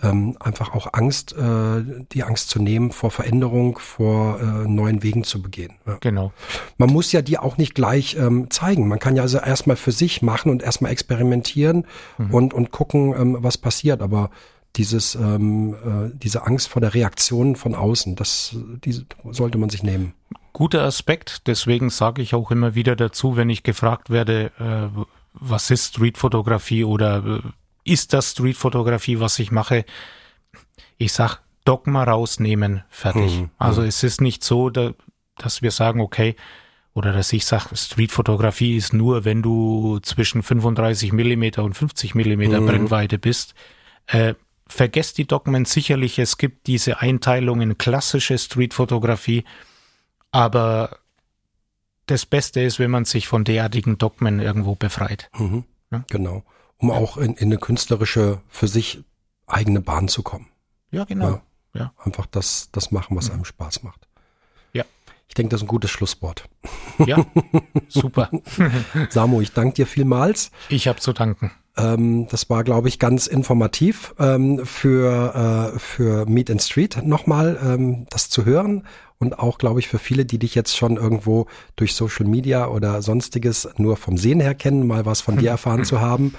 [0.00, 1.82] Ähm, einfach auch Angst, äh,
[2.12, 5.74] die Angst zu nehmen vor Veränderung, vor äh, neuen Wegen zu begehen.
[5.86, 5.96] Ja.
[6.00, 6.32] Genau.
[6.76, 8.86] Man muss ja die auch nicht gleich ähm, zeigen.
[8.86, 11.84] Man kann ja also erstmal für sich machen und erstmal experimentieren
[12.16, 12.34] mhm.
[12.34, 14.00] und, und gucken, ähm, was passiert.
[14.00, 14.30] Aber
[14.76, 19.82] dieses, ähm, äh, diese Angst vor der Reaktion von außen, das diese sollte man sich
[19.82, 20.14] nehmen
[20.58, 21.46] guter Aspekt.
[21.46, 26.82] Deswegen sage ich auch immer wieder dazu, wenn ich gefragt werde, äh, was ist Streetfotografie
[26.82, 27.40] oder äh,
[27.90, 29.84] ist das Streetfotografie, was ich mache?
[30.96, 33.40] Ich sag Dogma rausnehmen, fertig.
[33.40, 33.50] Mhm.
[33.58, 34.92] Also es ist nicht so, da,
[35.36, 36.34] dass wir sagen, okay,
[36.94, 42.60] oder dass ich sage, Streetfotografie ist nur, wenn du zwischen 35 Millimeter und 50 Millimeter
[42.60, 42.66] mhm.
[42.66, 43.54] Brennweite bist.
[44.06, 44.34] Äh,
[44.66, 46.18] vergesst die Dogmen sicherlich.
[46.18, 49.44] Es gibt diese Einteilung in klassische Streetfotografie
[50.30, 50.98] aber
[52.06, 55.30] das Beste ist, wenn man sich von derartigen Dogmen irgendwo befreit.
[55.38, 55.64] Mhm.
[55.90, 56.04] Ja?
[56.10, 56.42] Genau.
[56.78, 59.02] Um auch in, in, eine künstlerische, für sich
[59.46, 60.46] eigene Bahn zu kommen.
[60.90, 61.40] Ja, genau.
[61.74, 61.80] Ja.
[61.80, 61.92] ja.
[61.98, 63.34] Einfach das, das machen, was mhm.
[63.34, 64.08] einem Spaß macht.
[64.72, 64.84] Ja.
[65.26, 66.48] Ich denke, das ist ein gutes Schlusswort.
[67.04, 67.24] Ja,
[67.88, 68.30] super.
[69.10, 70.50] Samu, ich danke dir vielmals.
[70.68, 71.50] Ich habe zu danken.
[71.78, 77.58] Ähm, das war, glaube ich, ganz informativ ähm, für, äh, für Meet and Street nochmal
[77.62, 78.84] ähm, das zu hören
[79.18, 83.02] und auch, glaube ich, für viele, die dich jetzt schon irgendwo durch Social Media oder
[83.02, 86.34] sonstiges nur vom Sehen her kennen, mal was von dir erfahren zu haben.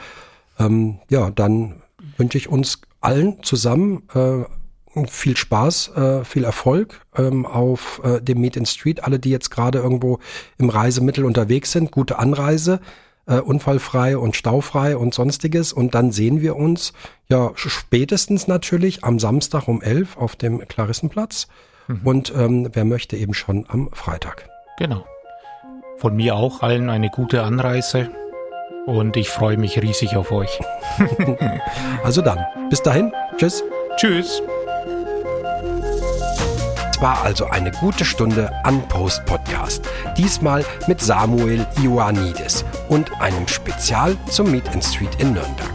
[0.60, 1.82] Ähm, ja, dann
[2.18, 4.44] wünsche ich uns allen zusammen äh,
[5.08, 9.04] viel Spaß, äh, viel Erfolg ähm, auf äh, dem Meet in Street.
[9.04, 10.20] Alle, die jetzt gerade irgendwo
[10.58, 12.82] im Reisemittel unterwegs sind, gute Anreise,
[13.26, 15.72] äh, unfallfrei und staufrei und sonstiges.
[15.72, 16.94] Und dann sehen wir uns
[17.30, 21.48] ja spätestens natürlich am Samstag um elf auf dem Klarissenplatz.
[21.88, 22.02] Mhm.
[22.04, 24.50] Und ähm, wer möchte eben schon am Freitag.
[24.78, 25.06] Genau.
[25.98, 28.10] Von mir auch allen eine gute Anreise
[28.90, 30.60] und ich freue mich riesig auf euch.
[32.04, 33.64] also dann, bis dahin, tschüss.
[33.98, 34.42] Tschüss.
[36.92, 39.88] Es war also eine gute Stunde an Post Podcast.
[40.18, 45.70] Diesmal mit Samuel Ioannidis und einem Spezial zum Meet and Street in Nürnberg.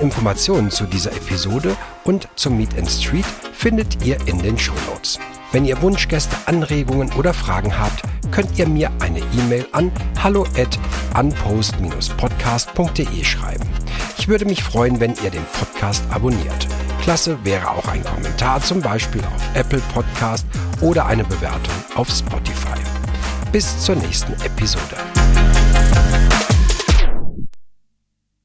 [0.00, 5.18] Informationen zu dieser Episode und zum Meet and Street findet ihr in den Show Notes.
[5.52, 9.90] Wenn ihr Wunschgäste, Anregungen oder Fragen habt, könnt ihr mir eine E-Mail an
[10.22, 10.78] hallo at
[11.18, 13.64] unpost-podcast.de schreiben.
[14.18, 16.68] Ich würde mich freuen, wenn ihr den Podcast abonniert.
[17.02, 20.46] Klasse wäre auch ein Kommentar, zum Beispiel auf Apple Podcast
[20.80, 22.78] oder eine Bewertung auf Spotify.
[23.52, 24.96] Bis zur nächsten Episode.